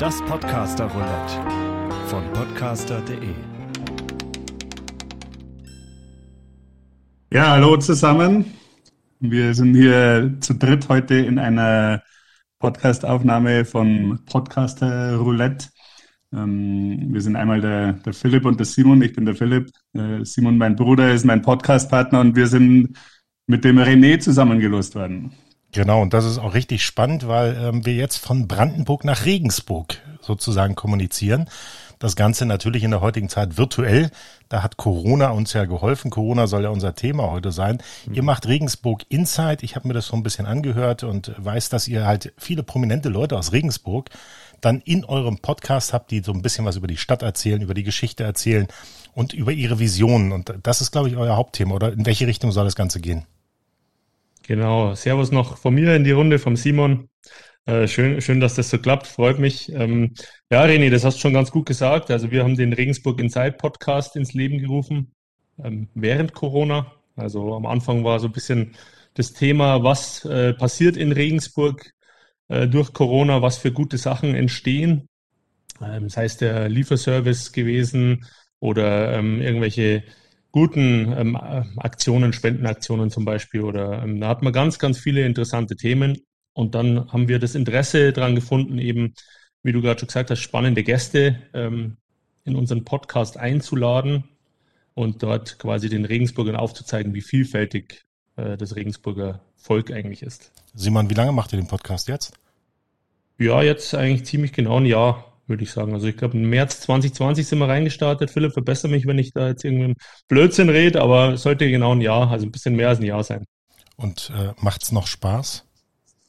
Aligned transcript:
Das 0.00 0.18
Podcaster 0.22 0.86
Roulette 0.86 2.06
von 2.06 2.22
podcaster.de. 2.32 3.34
Ja, 7.30 7.50
hallo 7.50 7.76
zusammen. 7.76 8.46
Wir 9.18 9.52
sind 9.52 9.74
hier 9.74 10.38
zu 10.40 10.54
dritt 10.54 10.88
heute 10.88 11.16
in 11.16 11.38
einer 11.38 12.02
Podcastaufnahme 12.60 13.66
von 13.66 14.20
Podcaster 14.24 15.16
Roulette. 15.16 15.68
Ähm, 16.32 17.12
wir 17.12 17.20
sind 17.20 17.36
einmal 17.36 17.60
der, 17.60 17.92
der 17.92 18.14
Philipp 18.14 18.46
und 18.46 18.58
der 18.58 18.64
Simon. 18.64 19.02
Ich 19.02 19.12
bin 19.12 19.26
der 19.26 19.34
Philipp. 19.34 19.70
Äh, 19.92 20.24
Simon, 20.24 20.56
mein 20.56 20.76
Bruder, 20.76 21.12
ist 21.12 21.26
mein 21.26 21.42
Podcastpartner 21.42 22.20
und 22.20 22.36
wir 22.36 22.46
sind 22.46 22.96
mit 23.46 23.64
dem 23.66 23.78
René 23.78 24.18
zusammengelost 24.18 24.94
worden. 24.94 25.34
Genau, 25.72 26.02
und 26.02 26.14
das 26.14 26.24
ist 26.24 26.38
auch 26.38 26.54
richtig 26.54 26.84
spannend, 26.84 27.28
weil 27.28 27.56
ähm, 27.56 27.86
wir 27.86 27.94
jetzt 27.94 28.16
von 28.16 28.48
Brandenburg 28.48 29.04
nach 29.04 29.24
Regensburg 29.24 29.98
sozusagen 30.20 30.74
kommunizieren. 30.74 31.48
Das 32.00 32.16
Ganze 32.16 32.46
natürlich 32.46 32.82
in 32.82 32.90
der 32.90 33.02
heutigen 33.02 33.28
Zeit 33.28 33.58
virtuell. 33.58 34.10
Da 34.48 34.62
hat 34.62 34.78
Corona 34.78 35.30
uns 35.30 35.52
ja 35.52 35.66
geholfen. 35.66 36.10
Corona 36.10 36.46
soll 36.46 36.62
ja 36.62 36.70
unser 36.70 36.94
Thema 36.94 37.30
heute 37.30 37.52
sein. 37.52 37.78
Mhm. 38.06 38.14
Ihr 38.14 38.22
macht 38.22 38.48
Regensburg 38.48 39.04
Insight. 39.10 39.62
Ich 39.62 39.76
habe 39.76 39.86
mir 39.86 39.94
das 39.94 40.06
so 40.06 40.16
ein 40.16 40.22
bisschen 40.22 40.46
angehört 40.46 41.04
und 41.04 41.32
weiß, 41.36 41.68
dass 41.68 41.86
ihr 41.88 42.06
halt 42.06 42.32
viele 42.38 42.62
prominente 42.62 43.10
Leute 43.10 43.36
aus 43.36 43.52
Regensburg 43.52 44.08
dann 44.62 44.80
in 44.80 45.04
eurem 45.04 45.38
Podcast 45.38 45.92
habt, 45.92 46.10
die 46.10 46.20
so 46.20 46.32
ein 46.32 46.42
bisschen 46.42 46.64
was 46.64 46.76
über 46.76 46.86
die 46.86 46.96
Stadt 46.96 47.22
erzählen, 47.22 47.62
über 47.62 47.74
die 47.74 47.84
Geschichte 47.84 48.24
erzählen 48.24 48.66
und 49.14 49.34
über 49.34 49.52
ihre 49.52 49.78
Visionen. 49.78 50.32
Und 50.32 50.54
das 50.62 50.80
ist, 50.80 50.92
glaube 50.92 51.10
ich, 51.10 51.16
euer 51.16 51.36
Hauptthema. 51.36 51.74
Oder 51.74 51.92
in 51.92 52.06
welche 52.06 52.26
Richtung 52.26 52.50
soll 52.50 52.64
das 52.64 52.76
Ganze 52.76 53.00
gehen? 53.00 53.26
Genau, 54.50 54.96
Servus 54.96 55.30
noch 55.30 55.58
von 55.58 55.72
mir 55.72 55.94
in 55.94 56.02
die 56.02 56.10
Runde, 56.10 56.40
vom 56.40 56.56
Simon. 56.56 57.08
Äh, 57.66 57.86
schön, 57.86 58.20
schön, 58.20 58.40
dass 58.40 58.56
das 58.56 58.68
so 58.68 58.78
klappt, 58.78 59.06
freut 59.06 59.38
mich. 59.38 59.70
Ähm, 59.72 60.14
ja, 60.50 60.64
René, 60.64 60.90
das 60.90 61.04
hast 61.04 61.18
du 61.18 61.20
schon 61.20 61.34
ganz 61.34 61.52
gut 61.52 61.66
gesagt. 61.66 62.10
Also 62.10 62.32
wir 62.32 62.42
haben 62.42 62.56
den 62.56 62.72
Regensburg 62.72 63.20
Inside 63.20 63.52
Podcast 63.52 64.16
ins 64.16 64.32
Leben 64.32 64.58
gerufen 64.58 65.12
ähm, 65.62 65.88
während 65.94 66.32
Corona. 66.32 66.90
Also 67.14 67.54
am 67.54 67.64
Anfang 67.64 68.02
war 68.02 68.18
so 68.18 68.26
ein 68.26 68.32
bisschen 68.32 68.74
das 69.14 69.34
Thema, 69.34 69.84
was 69.84 70.24
äh, 70.24 70.52
passiert 70.52 70.96
in 70.96 71.12
Regensburg 71.12 71.92
äh, 72.48 72.66
durch 72.66 72.92
Corona, 72.92 73.42
was 73.42 73.56
für 73.56 73.70
gute 73.70 73.98
Sachen 73.98 74.34
entstehen. 74.34 75.06
Ähm, 75.80 76.08
sei 76.08 76.24
es 76.24 76.38
der 76.38 76.68
Lieferservice 76.68 77.52
gewesen 77.52 78.26
oder 78.58 79.16
ähm, 79.16 79.40
irgendwelche 79.40 80.02
guten 80.52 81.12
ähm, 81.16 81.36
Aktionen, 81.36 82.32
Spendenaktionen 82.32 83.10
zum 83.10 83.24
Beispiel. 83.24 83.62
Oder 83.62 84.02
ähm, 84.02 84.20
da 84.20 84.28
hat 84.28 84.42
man 84.42 84.52
ganz, 84.52 84.78
ganz 84.78 84.98
viele 84.98 85.24
interessante 85.24 85.76
Themen. 85.76 86.18
Und 86.52 86.74
dann 86.74 87.10
haben 87.12 87.28
wir 87.28 87.38
das 87.38 87.54
Interesse 87.54 88.12
daran 88.12 88.34
gefunden, 88.34 88.78
eben, 88.78 89.14
wie 89.62 89.72
du 89.72 89.80
gerade 89.80 90.00
schon 90.00 90.08
gesagt 90.08 90.30
hast, 90.30 90.40
spannende 90.40 90.82
Gäste 90.82 91.40
ähm, 91.54 91.96
in 92.44 92.56
unseren 92.56 92.84
Podcast 92.84 93.36
einzuladen 93.36 94.24
und 94.94 95.22
dort 95.22 95.58
quasi 95.58 95.88
den 95.88 96.04
Regensburgern 96.04 96.56
aufzuzeigen, 96.56 97.14
wie 97.14 97.22
vielfältig 97.22 98.04
äh, 98.36 98.56
das 98.56 98.76
Regensburger 98.76 99.40
Volk 99.56 99.92
eigentlich 99.92 100.22
ist. 100.22 100.52
Simon, 100.74 101.10
wie 101.10 101.14
lange 101.14 101.32
macht 101.32 101.52
ihr 101.52 101.58
den 101.58 101.68
Podcast 101.68 102.08
jetzt? 102.08 102.32
Ja, 103.38 103.62
jetzt 103.62 103.94
eigentlich 103.94 104.24
ziemlich 104.24 104.52
genau 104.52 104.78
ein 104.78 104.86
Jahr 104.86 105.29
würde 105.50 105.64
ich 105.64 105.72
sagen. 105.72 105.92
Also 105.92 106.06
ich 106.06 106.16
glaube, 106.16 106.38
im 106.38 106.48
März 106.48 106.80
2020 106.80 107.46
sind 107.46 107.58
wir 107.58 107.68
reingestartet. 107.68 108.30
Philipp, 108.30 108.54
verbessere 108.54 108.90
mich, 108.90 109.06
wenn 109.06 109.18
ich 109.18 109.32
da 109.32 109.48
jetzt 109.48 109.64
irgendwie 109.64 109.94
Blödsinn 110.28 110.70
rede, 110.70 111.02
aber 111.02 111.36
sollte 111.36 111.68
genau 111.68 111.92
ein 111.94 112.00
Jahr, 112.00 112.30
also 112.30 112.46
ein 112.46 112.52
bisschen 112.52 112.76
mehr 112.76 112.88
als 112.88 113.00
ein 113.00 113.04
Jahr 113.04 113.22
sein. 113.22 113.44
Und 113.96 114.32
äh, 114.34 114.52
macht's 114.60 114.92
noch 114.92 115.06
Spaß? 115.06 115.64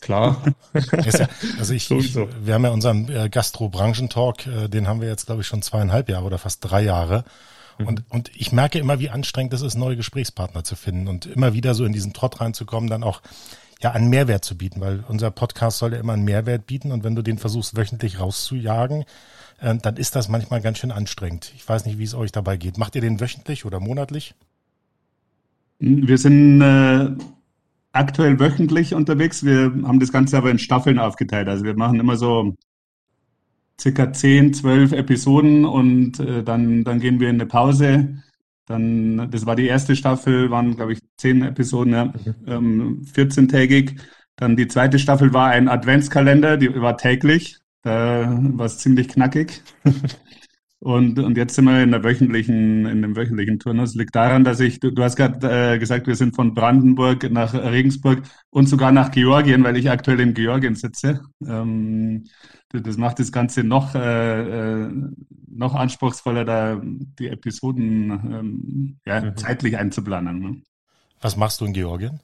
Klar. 0.02 0.44
ja, 0.74 1.28
also 1.60 1.74
ich, 1.74 1.90
ich, 1.90 2.16
wir 2.16 2.54
haben 2.54 2.66
ja 2.66 2.72
unseren 2.72 3.08
äh, 3.08 3.30
Gastro-Branchen-Talk, 3.30 4.48
äh, 4.48 4.68
den 4.68 4.88
haben 4.88 5.00
wir 5.00 5.08
jetzt, 5.08 5.28
glaube 5.28 5.42
ich, 5.42 5.48
schon 5.48 5.62
zweieinhalb 5.62 6.10
Jahre 6.10 6.26
oder 6.26 6.40
fast 6.40 6.60
drei 6.62 6.82
Jahre. 6.82 7.24
Mhm. 7.78 7.88
Und, 7.88 8.04
und 8.10 8.32
ich 8.36 8.52
merke 8.52 8.80
immer, 8.80 9.00
wie 9.00 9.12
anstrengend 9.12 9.54
es 9.54 9.62
ist, 9.62 9.76
neue 9.76 9.96
Gesprächspartner 9.96 10.64
zu 10.64 10.76
finden 10.76 11.08
und 11.08 11.28
immer 11.28 11.54
wieder 11.54 11.76
so 11.76 11.86
in 11.86 11.94
diesen 11.94 12.14
Trott 12.14 12.42
reinzukommen, 12.42 12.90
dann 12.90 13.04
auch 13.04 13.22
ja 13.82 13.92
einen 13.92 14.10
Mehrwert 14.10 14.46
zu 14.46 14.58
bieten, 14.58 14.82
weil 14.82 15.04
unser 15.08 15.32
Podcast 15.32 15.80
soll 15.80 15.94
ja 15.94 16.00
immer 16.00 16.14
einen 16.14 16.26
Mehrwert 16.26 16.68
bieten 16.68 16.92
und 16.92 17.04
wenn 17.04 17.16
du 17.16 17.22
den 17.22 17.38
versuchst 17.38 17.76
wöchentlich 17.76 18.20
rauszujagen, 18.20 19.06
äh, 19.60 19.76
dann 19.76 19.98
ist 19.98 20.16
das 20.16 20.30
manchmal 20.30 20.62
ganz 20.62 20.80
schön 20.80 20.92
anstrengend. 20.92 21.52
Ich 21.56 21.68
weiß 21.68 21.86
nicht, 21.86 21.98
wie 21.98 22.04
es 22.04 22.16
euch 22.16 22.32
dabei 22.32 22.58
geht. 22.58 22.78
Macht 22.78 22.96
ihr 22.96 23.02
den 23.02 23.20
wöchentlich 23.20 23.66
oder 23.66 23.80
monatlich? 23.80 24.36
Wir 25.80 26.18
sind 26.18 26.62
äh, 26.62 27.10
aktuell 27.92 28.40
wöchentlich 28.40 28.94
unterwegs. 28.94 29.44
Wir 29.44 29.72
haben 29.84 30.00
das 30.00 30.12
Ganze 30.12 30.38
aber 30.38 30.52
in 30.52 30.60
Staffeln 30.60 31.00
aufgeteilt. 31.00 31.48
Also 31.48 31.64
wir 31.64 31.76
machen 31.76 32.00
immer 32.00 32.18
so 32.18 32.56
circa 33.80 34.14
10, 34.14 34.54
12 34.54 34.92
Episoden 34.92 35.66
und 35.66 36.20
äh, 36.20 36.44
dann, 36.44 36.84
dann 36.84 37.00
gehen 37.00 37.20
wir 37.20 37.30
in 37.30 37.36
eine 37.36 37.48
Pause 37.48 38.22
dann, 38.66 39.30
das 39.32 39.46
war 39.46 39.56
die 39.56 39.68
erste 39.68 39.96
Staffel, 39.96 40.52
waren, 40.52 40.76
glaube 40.76 40.94
ich, 40.94 41.00
zehn 41.18 41.44
Episoden, 41.44 41.94
ja, 41.94 42.14
ähm, 42.48 43.02
14-tägig. 43.14 44.00
Dann 44.36 44.56
die 44.56 44.68
zweite 44.68 45.00
Staffel 45.00 45.34
war 45.34 45.50
ein 45.50 45.68
Adventskalender, 45.68 46.58
die 46.58 46.74
war 46.82 46.98
täglich. 46.98 47.58
Da 47.84 48.40
war 48.54 48.66
es 48.66 48.78
ziemlich 48.78 49.08
knackig. 49.08 49.62
Und, 50.84 51.20
und 51.20 51.38
jetzt 51.38 51.54
sind 51.54 51.66
wir 51.66 51.84
in 51.84 51.92
der 51.92 52.04
wöchentlichen, 52.04 52.88
in 52.88 53.04
dem 53.04 53.16
wöchentlichen 53.16 53.60
Turnus. 53.60 53.94
Liegt 53.94 54.16
daran, 54.16 54.44
dass 54.44 54.60
ich, 54.60 54.80
du, 54.80 54.90
du 54.90 55.04
hast 55.04 55.16
gerade 55.16 55.76
äh, 55.76 55.78
gesagt, 55.78 56.08
wir 56.08 56.16
sind 56.16 56.36
von 56.36 56.56
Brandenburg 56.56 57.30
nach 57.30 57.54
Regensburg 57.54 58.24
und 58.50 58.68
sogar 58.68 58.92
nach 58.92 59.12
Georgien, 59.12 59.64
weil 59.64 59.78
ich 59.78 59.92
aktuell 59.92 60.20
in 60.20 60.34
Georgien 60.34 60.74
sitze. 60.74 61.22
Ähm, 61.46 62.24
das 62.74 62.98
macht 62.98 63.20
das 63.20 63.32
Ganze 63.32 63.64
noch, 63.64 63.94
äh, 63.94 64.86
äh, 64.86 64.92
noch 65.54 65.76
anspruchsvoller, 65.76 66.46
da 66.46 66.82
die 66.84 67.28
Episoden 67.28 68.12
ähm, 68.12 68.98
ja, 69.06 69.22
mhm. 69.22 69.38
zeitlich 69.38 69.78
einzuplanen. 69.78 70.40
Ne? 70.40 70.62
Was 71.22 71.38
machst 71.38 71.62
du 71.62 71.66
in 71.66 71.74
Georgien? 71.74 72.20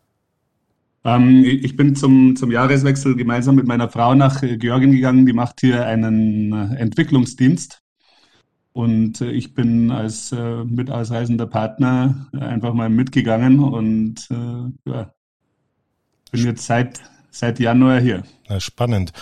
Ähm, 1.03 1.43
ich 1.45 1.75
bin 1.75 1.95
zum, 1.95 2.35
zum 2.35 2.51
Jahreswechsel 2.51 3.15
gemeinsam 3.15 3.55
mit 3.55 3.67
meiner 3.67 3.89
Frau 3.89 4.15
nach 4.15 4.41
Georgien 4.41 4.91
gegangen. 4.91 5.25
Die 5.25 5.33
macht 5.33 5.61
hier 5.61 5.85
einen 5.85 6.53
Entwicklungsdienst 6.75 7.81
und 8.77 9.21
äh, 9.21 9.31
ich 9.31 9.55
bin 9.55 9.89
als 9.89 10.31
äh, 10.31 10.63
mit 10.63 10.91
ausreisender 10.91 11.47
Partner 11.47 12.27
einfach 12.31 12.73
mal 12.73 12.89
mitgegangen 12.89 13.59
und 13.59 14.27
äh, 14.29 14.89
ja, 14.89 15.13
bin 16.31 16.43
jetzt 16.43 16.65
seit, 16.65 17.01
seit 17.31 17.59
Januar 17.59 17.99
hier. 17.99 18.21
Na, 18.47 18.59
spannend. 18.59 19.13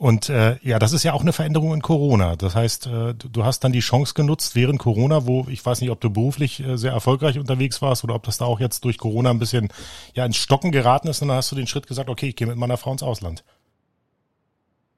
Und 0.00 0.30
äh, 0.30 0.56
ja, 0.62 0.78
das 0.78 0.94
ist 0.94 1.02
ja 1.02 1.12
auch 1.12 1.20
eine 1.20 1.34
Veränderung 1.34 1.74
in 1.74 1.82
Corona. 1.82 2.34
Das 2.34 2.54
heißt, 2.54 2.86
äh, 2.86 3.12
du 3.14 3.44
hast 3.44 3.64
dann 3.64 3.72
die 3.72 3.80
Chance 3.80 4.14
genutzt 4.14 4.56
während 4.56 4.78
Corona, 4.78 5.26
wo 5.26 5.46
ich 5.50 5.64
weiß 5.64 5.82
nicht, 5.82 5.90
ob 5.90 6.00
du 6.00 6.08
beruflich 6.08 6.66
äh, 6.66 6.78
sehr 6.78 6.92
erfolgreich 6.92 7.38
unterwegs 7.38 7.82
warst 7.82 8.02
oder 8.02 8.14
ob 8.14 8.22
das 8.22 8.38
da 8.38 8.46
auch 8.46 8.60
jetzt 8.60 8.86
durch 8.86 8.96
Corona 8.96 9.28
ein 9.28 9.38
bisschen 9.38 9.68
ja 10.14 10.24
ins 10.24 10.38
Stocken 10.38 10.72
geraten 10.72 11.08
ist. 11.08 11.20
Und 11.20 11.28
dann 11.28 11.36
hast 11.36 11.52
du 11.52 11.56
den 11.56 11.66
Schritt 11.66 11.86
gesagt, 11.86 12.08
okay, 12.08 12.28
ich 12.28 12.36
gehe 12.36 12.46
mit 12.46 12.56
meiner 12.56 12.78
Frau 12.78 12.92
ins 12.92 13.02
Ausland. 13.02 13.44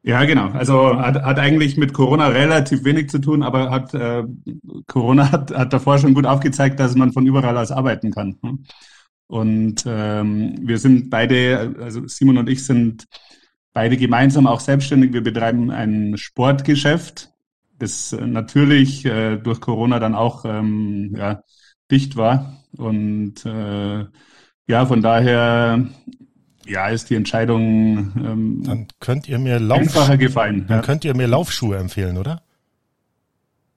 Ja, 0.05 0.25
genau. 0.25 0.51
Also 0.51 0.97
hat, 0.97 1.21
hat 1.21 1.39
eigentlich 1.41 1.77
mit 1.77 1.95
Corona 1.95 2.29
relativ 2.29 2.85
wenig 2.85 3.11
zu 3.11 3.19
tun, 3.19 3.43
aber 3.43 3.71
hat 3.71 3.93
äh, 3.95 4.23
Corona 4.87 5.33
hat, 5.33 5.51
hat 5.51 5.73
davor 5.73 5.99
schon 5.99 6.15
gut 6.15 6.27
aufgezeigt, 6.27 6.79
dass 6.79 6.95
man 6.95 7.13
von 7.13 7.27
überall 7.27 7.59
aus 7.59 7.73
arbeiten 7.73 8.13
kann. 8.13 8.37
Und 9.27 9.83
ähm, 9.85 10.61
wir 10.63 10.79
sind 10.79 11.11
beide, 11.11 11.75
also 11.81 12.07
Simon 12.07 12.39
und 12.39 12.49
ich 12.49 12.65
sind 12.65 13.09
beide 13.73 13.97
gemeinsam 13.97 14.47
auch 14.47 14.61
selbstständig. 14.61 15.13
Wir 15.13 15.23
betreiben 15.23 15.71
ein 15.71 16.17
Sportgeschäft, 16.17 17.33
das 17.79 18.13
natürlich 18.13 19.05
äh, 19.05 19.37
durch 19.37 19.61
Corona 19.61 19.99
dann 19.99 20.15
auch 20.15 20.45
ähm, 20.45 21.15
ja, 21.17 21.43
dicht 21.91 22.17
war. 22.17 22.59
Und 22.77 23.45
äh, 23.45 24.05
ja, 24.67 24.87
von 24.87 25.03
daher 25.03 25.87
ja, 26.67 26.89
ist 26.89 27.11
die 27.11 27.17
Entscheidung 27.17 28.13
ähm, 28.17 28.63
dann 28.65 28.87
könnt 29.01 29.29
ihr 29.29 29.39
mir 29.39 29.59
Lauf 29.59 29.79
einfacher 29.79 30.17
gefallen. 30.17 30.67
Dann 30.69 30.79
ja. 30.79 30.83
könnt 30.83 31.05
ihr 31.05 31.17
mir 31.17 31.27
Laufschuhe 31.27 31.77
empfehlen, 31.77 32.19
oder? 32.19 32.43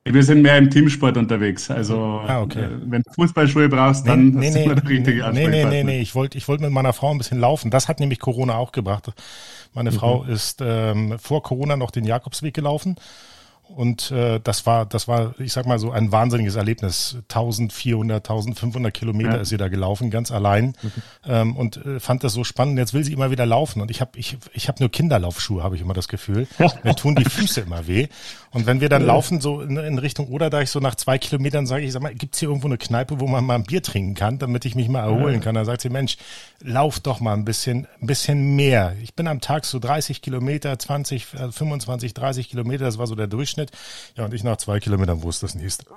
Wir 0.08 0.24
sind 0.24 0.44
mehr 0.44 0.58
im 0.60 0.70
Teamsport 0.70 1.18
unterwegs. 1.18 1.72
Also 1.72 2.22
ah, 2.28 2.42
okay. 2.42 2.66
äh, 2.66 2.70
wenn 2.86 3.02
du 3.02 3.12
Fußballschuhe 3.14 3.70
brauchst, 3.70 4.08
dann 4.08 4.30
nee, 4.30 4.52
nee, 4.52 4.68
nee, 4.68 4.76
der 4.76 4.88
richtige 4.88 5.32
Nee, 5.34 5.48
nee, 5.48 5.66
nee, 5.66 5.84
nee. 5.84 6.00
Ich 6.00 6.14
wollte 6.14 6.38
ich 6.38 6.48
wollte 6.48 6.64
mit 6.64 6.72
meiner 6.72 6.94
Frau 6.94 7.10
ein 7.10 7.18
bisschen 7.18 7.40
laufen. 7.40 7.72
Das 7.72 7.88
hat 7.88 8.00
nämlich 8.00 8.20
Corona 8.20 8.56
auch 8.56 8.72
gebracht. 8.72 9.12
Meine 9.74 9.90
mhm. 9.90 9.96
Frau 9.96 10.24
ist 10.24 10.62
ähm, 10.64 11.18
vor 11.18 11.42
Corona 11.42 11.76
noch 11.76 11.90
den 11.90 12.06
Jakobsweg 12.06 12.54
gelaufen 12.54 12.98
Und 13.68 14.12
äh, 14.12 14.40
das 14.40 14.66
war, 14.68 14.86
das 14.86 15.08
war, 15.08 15.34
ich 15.40 15.52
sag 15.52 15.66
mal 15.66 15.80
so 15.80 15.92
ein 15.92 16.12
wahnsinniges 16.12 16.56
Erlebnis. 16.56 17.18
1400, 17.30 18.18
1500 18.18 18.94
Kilometer 18.94 19.36
ja. 19.36 19.38
ist 19.38 19.50
sie 19.50 19.58
da 19.58 19.70
gelaufen, 19.70 20.12
ganz 20.12 20.32
allein 20.32 20.76
mhm. 20.82 20.92
ähm, 21.26 21.56
und 21.56 21.84
äh, 21.84 22.00
fand 22.00 22.24
das 22.24 22.34
so 22.34 22.44
spannend. 22.44 22.78
Jetzt 22.78 22.94
will 22.94 23.04
sie 23.04 23.14
immer 23.14 23.32
wieder 23.32 23.46
laufen 23.46 23.82
und 23.82 23.90
ich 23.90 24.02
habe 24.02 24.12
ich, 24.18 24.38
ich 24.54 24.68
hab 24.68 24.80
nur 24.80 24.90
Kinderlaufschuhe, 24.90 25.64
habe 25.64 25.76
ich 25.76 25.82
immer 25.82 25.96
das 25.96 26.08
Gefühl. 26.08 26.48
Mir 26.84 26.96
tun 26.96 27.16
die 27.16 27.26
Füße 27.26 27.62
immer 27.62 27.88
weh. 27.88 28.08
Und 28.56 28.66
wenn 28.68 28.80
wir 28.80 28.88
dann 28.88 29.06
laufen 29.06 29.42
so 29.42 29.60
in, 29.60 29.76
in 29.76 30.00
Richtung 30.00 30.30
Oderdeich, 30.30 30.70
so 30.70 30.80
nach 30.80 30.96
zwei 30.96 31.18
Kilometern 31.18 31.68
sage 31.68 31.84
ich, 31.84 31.92
sag 31.92 32.02
mal, 32.02 32.16
gibt's 32.16 32.40
hier 32.40 32.48
irgendwo 32.48 32.68
eine 32.68 32.78
Kneipe, 32.78 33.20
wo 33.20 33.28
man 33.28 33.44
mal 33.44 33.56
ein 33.56 33.66
Bier 33.66 33.84
trinken 33.84 34.14
kann, 34.14 34.40
damit 34.40 34.64
ich 34.64 34.76
mich 34.76 34.88
mal 34.88 35.02
erholen 35.02 35.42
kann? 35.42 35.56
Dann 35.56 35.66
sagt 35.66 35.82
sie, 35.82 35.90
Mensch, 35.90 36.16
lauf 36.62 37.02
doch 37.02 37.20
mal 37.20 37.34
ein 37.34 37.44
bisschen, 37.44 37.86
ein 38.00 38.08
bisschen 38.08 38.56
mehr. 38.56 38.96
Ich 39.04 39.14
bin 39.14 39.28
am 39.28 39.42
Tag 39.42 39.66
so 39.66 39.78
30 39.78 40.22
Kilometer, 40.22 40.80
20, 40.80 41.26
25, 41.26 42.14
30 42.14 42.50
Kilometer, 42.50 42.86
das 42.86 42.98
war 42.98 43.08
so 43.08 43.16
der 43.16 43.28
Durchschnitt. 43.28 43.72
Ja, 44.16 44.24
und 44.24 44.34
ich 44.34 44.46
nach 44.46 44.56
zwei 44.56 44.80
Kilometern 44.80 45.22
wusste 45.22 45.48
das 45.48 45.56
nächste. 45.56 45.88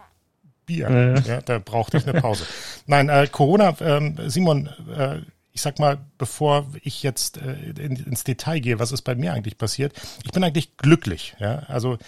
Bier. 0.66 0.90
Ja. 0.90 1.34
ja, 1.34 1.40
da 1.40 1.60
brauchte 1.60 1.98
ich 1.98 2.08
eine 2.08 2.20
Pause. 2.20 2.42
Nein, 2.86 3.08
äh, 3.08 3.28
Corona, 3.30 3.76
ähm, 3.80 4.16
Simon, 4.26 4.68
äh, 4.96 5.18
ich 5.52 5.62
sag 5.62 5.78
mal, 5.78 5.98
bevor 6.18 6.66
ich 6.82 7.04
jetzt 7.04 7.36
äh, 7.36 7.70
in, 7.80 7.94
ins 7.94 8.24
Detail 8.24 8.58
gehe, 8.58 8.80
was 8.80 8.90
ist 8.90 9.02
bei 9.02 9.14
mir 9.14 9.32
eigentlich 9.32 9.58
passiert? 9.58 9.92
Ich 10.24 10.32
bin 10.32 10.42
eigentlich 10.42 10.76
glücklich. 10.76 11.36
Ja, 11.38 11.60
also 11.68 11.98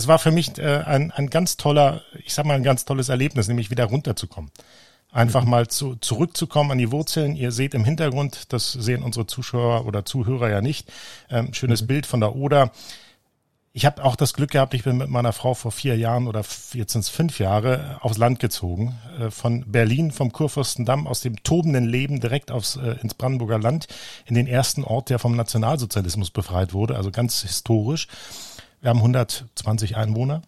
es 0.00 0.08
war 0.08 0.18
für 0.18 0.30
mich 0.30 0.58
äh, 0.58 0.82
ein, 0.84 1.10
ein 1.10 1.30
ganz 1.30 1.56
toller, 1.56 2.02
ich 2.24 2.34
sag 2.34 2.46
mal, 2.46 2.54
ein 2.54 2.62
ganz 2.62 2.84
tolles 2.84 3.08
Erlebnis, 3.08 3.48
nämlich 3.48 3.70
wieder 3.70 3.84
runterzukommen. 3.84 4.50
Einfach 5.12 5.44
mhm. 5.44 5.50
mal 5.50 5.68
zu, 5.68 5.96
zurückzukommen 5.96 6.70
an 6.70 6.78
die 6.78 6.90
Wurzeln. 6.90 7.36
Ihr 7.36 7.52
seht 7.52 7.74
im 7.74 7.84
Hintergrund, 7.84 8.52
das 8.52 8.72
sehen 8.72 9.02
unsere 9.02 9.26
Zuschauer 9.26 9.86
oder 9.86 10.04
Zuhörer 10.04 10.48
ja 10.48 10.60
nicht, 10.60 10.90
ähm, 11.30 11.52
schönes 11.52 11.82
mhm. 11.82 11.86
Bild 11.88 12.06
von 12.06 12.20
der 12.20 12.34
Oder. 12.34 12.72
Ich 13.72 13.86
habe 13.86 14.02
auch 14.04 14.16
das 14.16 14.34
Glück 14.34 14.50
gehabt, 14.50 14.74
ich 14.74 14.82
bin 14.82 14.96
mit 14.96 15.10
meiner 15.10 15.32
Frau 15.32 15.54
vor 15.54 15.70
vier 15.70 15.96
Jahren 15.96 16.26
oder 16.26 16.42
jetzt 16.72 16.92
sind 16.92 17.02
es 17.02 17.08
fünf 17.08 17.38
Jahre 17.38 17.98
aufs 18.00 18.18
Land 18.18 18.40
gezogen. 18.40 18.98
Äh, 19.18 19.30
von 19.30 19.70
Berlin, 19.70 20.10
vom 20.10 20.32
Kurfürstendamm, 20.32 21.06
aus 21.06 21.20
dem 21.20 21.42
tobenden 21.42 21.84
Leben 21.84 22.20
direkt 22.20 22.50
aufs, 22.50 22.76
äh, 22.76 22.96
ins 23.02 23.14
Brandenburger 23.14 23.58
Land, 23.58 23.86
in 24.26 24.34
den 24.34 24.46
ersten 24.46 24.82
Ort, 24.82 25.10
der 25.10 25.18
vom 25.18 25.36
Nationalsozialismus 25.36 26.30
befreit 26.30 26.72
wurde, 26.72 26.96
also 26.96 27.10
ganz 27.10 27.42
historisch. 27.42 28.08
Wir 28.80 28.90
haben 28.90 28.98
120 28.98 29.96
Einwohner. 29.96 30.42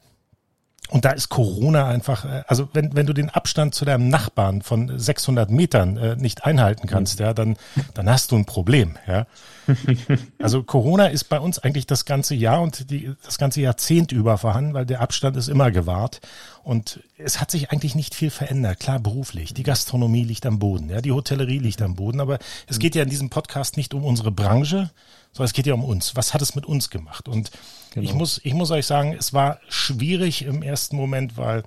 Und 0.92 1.06
da 1.06 1.10
ist 1.12 1.30
Corona 1.30 1.88
einfach, 1.88 2.26
äh, 2.26 2.42
also 2.46 2.68
wenn, 2.74 2.94
wenn 2.94 3.06
du 3.06 3.14
den 3.14 3.30
Abstand 3.30 3.74
zu 3.74 3.86
deinem 3.86 4.08
Nachbarn 4.08 4.60
von 4.60 4.98
600 4.98 5.50
Metern 5.50 5.96
äh, 5.96 6.16
nicht 6.16 6.44
einhalten 6.44 6.86
kannst, 6.86 7.18
ja, 7.18 7.32
dann, 7.32 7.56
dann 7.94 8.10
hast 8.10 8.30
du 8.30 8.36
ein 8.36 8.44
Problem, 8.44 8.98
ja. 9.06 9.26
Also 10.38 10.62
Corona 10.62 11.06
ist 11.06 11.24
bei 11.24 11.40
uns 11.40 11.58
eigentlich 11.58 11.86
das 11.86 12.04
ganze 12.04 12.34
Jahr 12.34 12.60
und 12.60 12.90
die, 12.90 13.14
das 13.24 13.38
ganze 13.38 13.62
Jahrzehnt 13.62 14.12
über 14.12 14.36
vorhanden, 14.36 14.74
weil 14.74 14.84
der 14.84 15.00
Abstand 15.00 15.36
ist 15.36 15.48
immer 15.48 15.70
gewahrt. 15.70 16.20
Und 16.64 17.00
es 17.18 17.40
hat 17.40 17.50
sich 17.50 17.70
eigentlich 17.70 17.94
nicht 17.94 18.14
viel 18.14 18.30
verändert. 18.30 18.80
Klar, 18.80 19.00
beruflich. 19.00 19.52
Die 19.52 19.64
Gastronomie 19.64 20.24
liegt 20.24 20.46
am 20.46 20.58
Boden, 20.58 20.90
ja, 20.90 21.00
die 21.00 21.12
Hotellerie 21.12 21.58
liegt 21.58 21.82
am 21.82 21.96
Boden. 21.96 22.20
Aber 22.20 22.38
es 22.68 22.78
geht 22.78 22.94
ja 22.94 23.02
in 23.02 23.10
diesem 23.10 23.30
Podcast 23.30 23.76
nicht 23.76 23.94
um 23.94 24.04
unsere 24.04 24.30
Branche, 24.30 24.90
sondern 25.32 25.46
es 25.46 25.52
geht 25.52 25.66
ja 25.66 25.74
um 25.74 25.84
uns. 25.84 26.14
Was 26.14 26.34
hat 26.34 26.42
es 26.42 26.54
mit 26.54 26.66
uns 26.66 26.90
gemacht? 26.90 27.28
Und 27.28 27.50
genau. 27.92 28.08
ich 28.08 28.14
muss, 28.14 28.40
ich 28.44 28.54
muss 28.54 28.70
euch 28.70 28.86
sagen, 28.86 29.14
es 29.18 29.32
war 29.32 29.58
schwierig 29.68 30.42
im 30.42 30.62
ersten 30.62 30.96
Moment, 30.96 31.36
weil, 31.36 31.64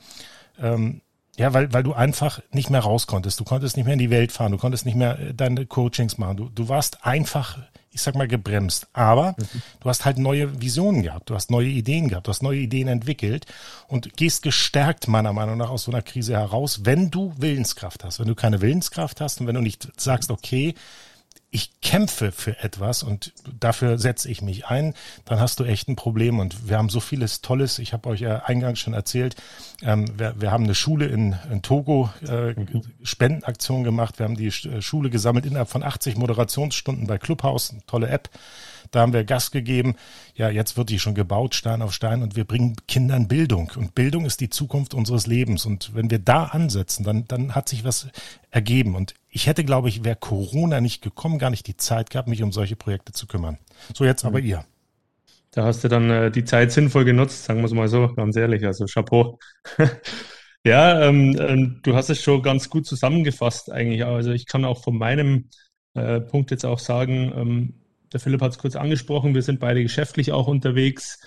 ähm, 0.59 1.01
ja, 1.37 1.53
weil, 1.53 1.73
weil 1.73 1.83
du 1.83 1.93
einfach 1.93 2.41
nicht 2.51 2.69
mehr 2.69 2.81
raus 2.81 3.07
konntest. 3.07 3.39
Du 3.39 3.43
konntest 3.43 3.75
nicht 3.75 3.85
mehr 3.85 3.93
in 3.93 3.99
die 3.99 4.09
Welt 4.09 4.31
fahren. 4.31 4.51
Du 4.51 4.57
konntest 4.57 4.85
nicht 4.85 4.95
mehr 4.95 5.19
äh, 5.19 5.33
deine 5.33 5.65
Coachings 5.65 6.17
machen. 6.17 6.37
Du, 6.37 6.49
du 6.49 6.69
warst 6.69 7.05
einfach, 7.05 7.57
ich 7.91 8.01
sag 8.01 8.15
mal, 8.15 8.27
gebremst. 8.27 8.87
Aber 8.93 9.35
mhm. 9.37 9.61
du 9.81 9.89
hast 9.89 10.05
halt 10.05 10.17
neue 10.17 10.61
Visionen 10.61 11.03
gehabt. 11.03 11.29
Du 11.29 11.35
hast 11.35 11.51
neue 11.51 11.67
Ideen 11.67 12.07
gehabt. 12.07 12.27
Du 12.27 12.29
hast 12.29 12.41
neue 12.41 12.59
Ideen 12.59 12.87
entwickelt 12.87 13.45
und 13.87 14.15
gehst 14.15 14.43
gestärkt 14.43 15.07
meiner 15.07 15.33
Meinung 15.33 15.57
nach 15.57 15.69
aus 15.69 15.83
so 15.83 15.91
einer 15.91 16.01
Krise 16.01 16.33
heraus, 16.33 16.81
wenn 16.83 17.11
du 17.11 17.33
Willenskraft 17.37 18.05
hast. 18.05 18.19
Wenn 18.19 18.27
du 18.27 18.35
keine 18.35 18.61
Willenskraft 18.61 19.19
hast 19.19 19.41
und 19.41 19.47
wenn 19.47 19.55
du 19.55 19.61
nicht 19.61 19.89
sagst, 19.97 20.31
okay, 20.31 20.73
ich 21.55 21.79
kämpfe 21.79 22.33
für 22.33 22.59
etwas 22.61 23.01
und 23.01 23.31
dafür 23.61 23.97
setze 23.97 24.29
ich 24.29 24.41
mich 24.41 24.65
ein, 24.65 24.93
dann 25.23 25.39
hast 25.39 25.61
du 25.61 25.63
echt 25.63 25.87
ein 25.87 25.95
Problem. 25.95 26.39
Und 26.39 26.67
wir 26.67 26.77
haben 26.77 26.89
so 26.89 26.99
vieles 26.99 27.41
Tolles. 27.41 27.79
Ich 27.79 27.93
habe 27.93 28.09
euch 28.09 28.19
ja 28.19 28.43
eingangs 28.43 28.79
schon 28.79 28.93
erzählt, 28.93 29.37
ähm, 29.81 30.05
wir, 30.19 30.35
wir, 30.37 30.51
haben 30.51 30.65
eine 30.65 30.75
Schule 30.75 31.05
in, 31.05 31.37
in 31.49 31.61
Togo, 31.61 32.09
äh. 32.27 32.53
Spendenaktion 33.03 33.85
gemacht. 33.85 34.19
Wir 34.19 34.25
haben 34.25 34.35
die 34.35 34.47
äh, 34.47 34.81
Schule 34.81 35.09
gesammelt 35.09 35.45
innerhalb 35.45 35.69
von 35.69 35.81
80 35.81 36.17
Moderationsstunden 36.17 37.07
bei 37.07 37.17
Clubhouse, 37.17 37.73
tolle 37.87 38.09
App. 38.09 38.29
Da 38.91 39.01
haben 39.01 39.13
wir 39.13 39.23
Gas 39.23 39.51
gegeben. 39.51 39.95
Ja, 40.35 40.49
jetzt 40.49 40.77
wird 40.77 40.89
die 40.89 40.99
schon 40.99 41.15
gebaut, 41.15 41.55
Stein 41.55 41.81
auf 41.81 41.93
Stein, 41.93 42.21
und 42.23 42.35
wir 42.35 42.45
bringen 42.45 42.75
Kindern 42.87 43.27
Bildung. 43.27 43.71
Und 43.75 43.95
Bildung 43.95 44.25
ist 44.25 44.41
die 44.41 44.49
Zukunft 44.49 44.93
unseres 44.93 45.27
Lebens. 45.27 45.65
Und 45.65 45.95
wenn 45.95 46.09
wir 46.09 46.19
da 46.19 46.45
ansetzen, 46.45 47.03
dann, 47.03 47.27
dann 47.27 47.55
hat 47.55 47.69
sich 47.69 47.83
was 47.83 48.07
ergeben. 48.51 48.95
Und 48.95 49.13
ich 49.29 49.47
hätte, 49.47 49.63
glaube 49.63 49.89
ich, 49.89 50.03
wäre 50.03 50.15
Corona 50.15 50.81
nicht 50.81 51.01
gekommen, 51.01 51.39
gar 51.39 51.49
nicht 51.49 51.67
die 51.67 51.77
Zeit 51.77 52.09
gehabt, 52.09 52.27
mich 52.27 52.43
um 52.43 52.51
solche 52.51 52.75
Projekte 52.75 53.11
zu 53.11 53.27
kümmern. 53.27 53.57
So, 53.93 54.05
jetzt 54.05 54.25
aber 54.25 54.39
mhm. 54.39 54.45
ihr. 54.45 54.65
Da 55.51 55.63
hast 55.63 55.83
du 55.85 55.87
dann 55.87 56.09
äh, 56.09 56.31
die 56.31 56.43
Zeit 56.43 56.73
sinnvoll 56.73 57.05
genutzt, 57.05 57.45
sagen 57.45 57.59
wir 57.61 57.65
es 57.65 57.71
mal 57.71 57.87
so, 57.87 58.13
ganz 58.13 58.35
ehrlich. 58.35 58.65
Also 58.65 58.85
Chapeau. 58.85 59.39
ja, 60.65 61.01
ähm, 61.01 61.37
ähm, 61.39 61.79
du 61.81 61.95
hast 61.95 62.09
es 62.09 62.21
schon 62.21 62.41
ganz 62.41 62.69
gut 62.69 62.85
zusammengefasst 62.85 63.71
eigentlich. 63.71 64.03
Also 64.05 64.31
ich 64.31 64.47
kann 64.47 64.65
auch 64.65 64.83
von 64.83 64.97
meinem 64.97 65.49
äh, 65.93 66.19
Punkt 66.19 66.51
jetzt 66.51 66.65
auch 66.65 66.79
sagen, 66.79 67.31
ähm, 67.35 67.73
der 68.15 68.21
Philipp 68.21 68.41
hat 68.41 68.53
es 68.53 68.57
kurz 68.57 68.77
angesprochen, 68.77 69.35
wir 69.35 69.41
sind 69.41 69.59
beide 69.59 69.83
geschäftlich 69.83 70.31
auch 70.31 70.47
unterwegs. 70.47 71.19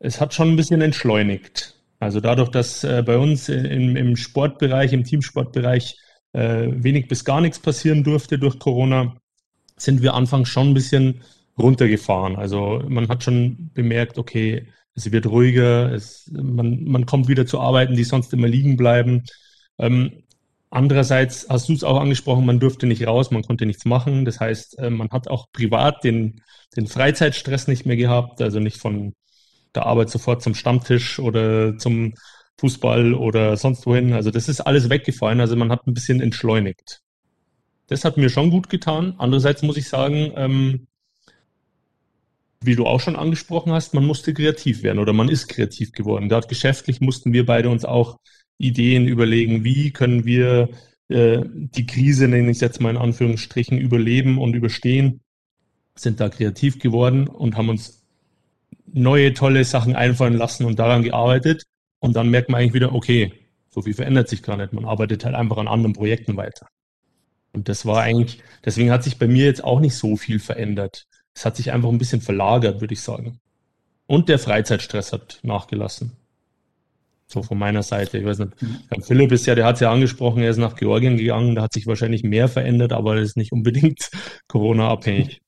Es 0.00 0.20
hat 0.20 0.34
schon 0.34 0.50
ein 0.50 0.56
bisschen 0.56 0.82
entschleunigt. 0.82 1.80
Also 1.98 2.20
dadurch, 2.20 2.50
dass 2.50 2.84
äh, 2.84 3.02
bei 3.06 3.16
uns 3.16 3.48
im, 3.48 3.96
im, 3.96 4.14
Sportbereich, 4.14 4.92
im 4.92 5.04
Teamsportbereich 5.04 5.96
äh, 6.34 6.68
wenig 6.70 7.08
bis 7.08 7.24
gar 7.24 7.40
nichts 7.40 7.58
passieren 7.58 8.04
durfte 8.04 8.38
durch 8.38 8.58
Corona, 8.58 9.16
sind 9.78 10.02
wir 10.02 10.12
anfangs 10.12 10.50
schon 10.50 10.68
ein 10.68 10.74
bisschen 10.74 11.22
runtergefahren. 11.56 12.36
Also 12.36 12.82
man 12.86 13.08
hat 13.08 13.24
schon 13.24 13.70
bemerkt, 13.72 14.18
okay, 14.18 14.68
es 14.94 15.10
wird 15.10 15.24
ruhiger, 15.24 15.90
es, 15.90 16.30
man, 16.30 16.84
man 16.84 17.06
kommt 17.06 17.28
wieder 17.28 17.46
zu 17.46 17.60
Arbeiten, 17.60 17.96
die 17.96 18.04
sonst 18.04 18.34
immer 18.34 18.46
liegen 18.46 18.76
bleiben. 18.76 19.24
Ähm, 19.78 20.23
Andererseits 20.74 21.46
hast 21.48 21.68
du 21.68 21.72
es 21.72 21.84
auch 21.84 22.00
angesprochen, 22.00 22.44
man 22.44 22.58
durfte 22.58 22.88
nicht 22.88 23.06
raus, 23.06 23.30
man 23.30 23.44
konnte 23.44 23.64
nichts 23.64 23.84
machen. 23.84 24.24
Das 24.24 24.40
heißt, 24.40 24.80
äh, 24.80 24.90
man 24.90 25.08
hat 25.10 25.28
auch 25.28 25.46
privat 25.52 26.02
den, 26.02 26.42
den 26.76 26.88
Freizeitstress 26.88 27.68
nicht 27.68 27.86
mehr 27.86 27.94
gehabt, 27.96 28.42
also 28.42 28.58
nicht 28.58 28.78
von 28.78 29.14
der 29.76 29.86
Arbeit 29.86 30.10
sofort 30.10 30.42
zum 30.42 30.56
Stammtisch 30.56 31.20
oder 31.20 31.78
zum 31.78 32.14
Fußball 32.58 33.14
oder 33.14 33.56
sonst 33.56 33.86
wohin. 33.86 34.14
Also 34.14 34.32
das 34.32 34.48
ist 34.48 34.62
alles 34.62 34.90
weggefallen. 34.90 35.40
Also 35.40 35.54
man 35.54 35.70
hat 35.70 35.86
ein 35.86 35.94
bisschen 35.94 36.20
entschleunigt. 36.20 37.02
Das 37.86 38.04
hat 38.04 38.16
mir 38.16 38.28
schon 38.28 38.50
gut 38.50 38.68
getan. 38.68 39.14
Andererseits 39.18 39.62
muss 39.62 39.76
ich 39.76 39.88
sagen, 39.88 40.32
ähm, 40.34 40.88
wie 42.60 42.74
du 42.74 42.84
auch 42.84 42.98
schon 42.98 43.14
angesprochen 43.14 43.70
hast, 43.70 43.94
man 43.94 44.06
musste 44.06 44.34
kreativ 44.34 44.82
werden 44.82 44.98
oder 44.98 45.12
man 45.12 45.28
ist 45.28 45.46
kreativ 45.46 45.92
geworden. 45.92 46.28
Dort 46.28 46.48
geschäftlich 46.48 47.00
mussten 47.00 47.32
wir 47.32 47.46
beide 47.46 47.68
uns 47.68 47.84
auch 47.84 48.18
Ideen 48.58 49.08
überlegen, 49.08 49.64
wie 49.64 49.90
können 49.90 50.24
wir 50.24 50.68
äh, 51.08 51.42
die 51.44 51.86
Krise, 51.86 52.28
nenne 52.28 52.50
ich 52.50 52.56
es 52.56 52.60
jetzt 52.60 52.80
mal 52.80 52.90
in 52.90 52.96
Anführungsstrichen, 52.96 53.78
überleben 53.78 54.38
und 54.38 54.54
überstehen, 54.54 55.20
sind 55.96 56.20
da 56.20 56.28
kreativ 56.28 56.78
geworden 56.78 57.28
und 57.28 57.56
haben 57.56 57.68
uns 57.68 58.04
neue 58.86 59.34
tolle 59.34 59.64
Sachen 59.64 59.96
einfallen 59.96 60.34
lassen 60.34 60.64
und 60.64 60.78
daran 60.78 61.02
gearbeitet. 61.02 61.64
Und 62.00 62.16
dann 62.16 62.30
merkt 62.30 62.48
man 62.48 62.60
eigentlich 62.60 62.74
wieder, 62.74 62.94
okay, 62.94 63.32
so 63.70 63.82
viel 63.82 63.94
verändert 63.94 64.28
sich 64.28 64.42
gar 64.42 64.56
nicht. 64.56 64.72
Man 64.72 64.84
arbeitet 64.84 65.24
halt 65.24 65.34
einfach 65.34 65.56
an 65.56 65.68
anderen 65.68 65.94
Projekten 65.94 66.36
weiter. 66.36 66.68
Und 67.52 67.68
das 67.68 67.86
war 67.86 68.02
eigentlich, 68.02 68.42
deswegen 68.64 68.90
hat 68.90 69.04
sich 69.04 69.18
bei 69.18 69.28
mir 69.28 69.44
jetzt 69.44 69.64
auch 69.64 69.80
nicht 69.80 69.94
so 69.94 70.16
viel 70.16 70.38
verändert. 70.38 71.06
Es 71.34 71.44
hat 71.44 71.56
sich 71.56 71.72
einfach 71.72 71.88
ein 71.88 71.98
bisschen 71.98 72.20
verlagert, 72.20 72.80
würde 72.80 72.94
ich 72.94 73.00
sagen. 73.00 73.40
Und 74.06 74.28
der 74.28 74.38
Freizeitstress 74.38 75.12
hat 75.12 75.40
nachgelassen. 75.42 76.12
So 77.26 77.42
von 77.42 77.58
meiner 77.58 77.82
Seite. 77.82 78.18
Ich 78.18 78.24
weiß 78.24 78.38
nicht. 78.40 78.52
Herr 78.90 79.02
Philipp 79.02 79.32
ist 79.32 79.46
ja, 79.46 79.54
der 79.54 79.64
hat 79.64 79.76
es 79.76 79.80
ja 79.80 79.90
angesprochen, 79.90 80.42
er 80.42 80.50
ist 80.50 80.58
nach 80.58 80.76
Georgien 80.76 81.16
gegangen, 81.16 81.54
da 81.54 81.62
hat 81.62 81.72
sich 81.72 81.86
wahrscheinlich 81.86 82.22
mehr 82.22 82.48
verändert, 82.48 82.92
aber 82.92 83.16
das 83.16 83.30
ist 83.30 83.36
nicht 83.36 83.52
unbedingt 83.52 84.10
Corona-abhängig. 84.48 85.40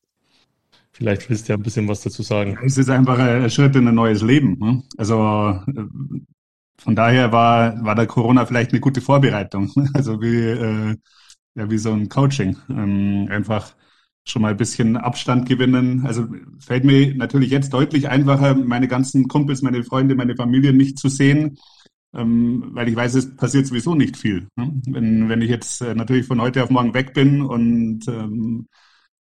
Vielleicht 0.92 1.28
willst 1.28 1.46
du 1.46 1.52
ja 1.52 1.58
ein 1.58 1.62
bisschen 1.62 1.86
was 1.88 2.00
dazu 2.00 2.22
sagen. 2.22 2.58
Es 2.64 2.78
ist 2.78 2.88
einfach 2.88 3.18
ein 3.18 3.50
Schritt 3.50 3.76
in 3.76 3.86
ein 3.86 3.94
neues 3.94 4.22
Leben. 4.22 4.58
Ne? 4.58 4.82
Also 4.96 5.60
äh, 5.66 5.84
von 6.78 6.96
daher 6.96 7.32
war, 7.32 7.84
war 7.84 7.94
der 7.94 8.06
Corona 8.06 8.46
vielleicht 8.46 8.70
eine 8.70 8.80
gute 8.80 9.02
Vorbereitung. 9.02 9.70
Also 9.92 10.22
wie, 10.22 10.36
äh, 10.36 10.96
ja, 11.54 11.70
wie 11.70 11.78
so 11.78 11.92
ein 11.92 12.08
Coaching. 12.08 12.56
Ähm, 12.70 13.28
einfach 13.30 13.74
schon 14.26 14.42
mal 14.42 14.50
ein 14.50 14.56
bisschen 14.56 14.96
Abstand 14.96 15.48
gewinnen. 15.48 16.04
Also 16.04 16.26
fällt 16.58 16.84
mir 16.84 17.14
natürlich 17.14 17.50
jetzt 17.50 17.72
deutlich 17.72 18.08
einfacher, 18.08 18.54
meine 18.54 18.88
ganzen 18.88 19.28
Kumpels, 19.28 19.62
meine 19.62 19.84
Freunde, 19.84 20.16
meine 20.16 20.34
Familie 20.34 20.72
nicht 20.72 20.98
zu 20.98 21.08
sehen, 21.08 21.58
ähm, 22.12 22.70
weil 22.72 22.88
ich 22.88 22.96
weiß, 22.96 23.14
es 23.14 23.36
passiert 23.36 23.66
sowieso 23.66 23.94
nicht 23.94 24.16
viel. 24.16 24.48
Ne? 24.56 24.80
Wenn, 24.86 25.28
wenn 25.28 25.42
ich 25.42 25.50
jetzt 25.50 25.80
äh, 25.80 25.94
natürlich 25.94 26.26
von 26.26 26.40
heute 26.40 26.64
auf 26.64 26.70
morgen 26.70 26.92
weg 26.92 27.14
bin 27.14 27.40
und 27.40 28.08
ähm, 28.08 28.66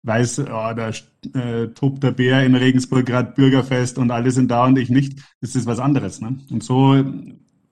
weiß, 0.02 0.40
oh, 0.40 0.44
da 0.74 0.90
äh, 1.34 1.68
tobt 1.68 2.02
der 2.02 2.12
Bär 2.12 2.44
in 2.44 2.54
Regensburg 2.54 3.06
gerade 3.06 3.32
Bürgerfest 3.32 3.98
und 3.98 4.10
alle 4.10 4.30
sind 4.30 4.50
da 4.50 4.66
und 4.66 4.78
ich 4.78 4.90
nicht, 4.90 5.18
das 5.40 5.56
ist 5.56 5.66
was 5.66 5.78
anderes. 5.78 6.20
Ne? 6.20 6.38
Und 6.50 6.62
so 6.62 7.02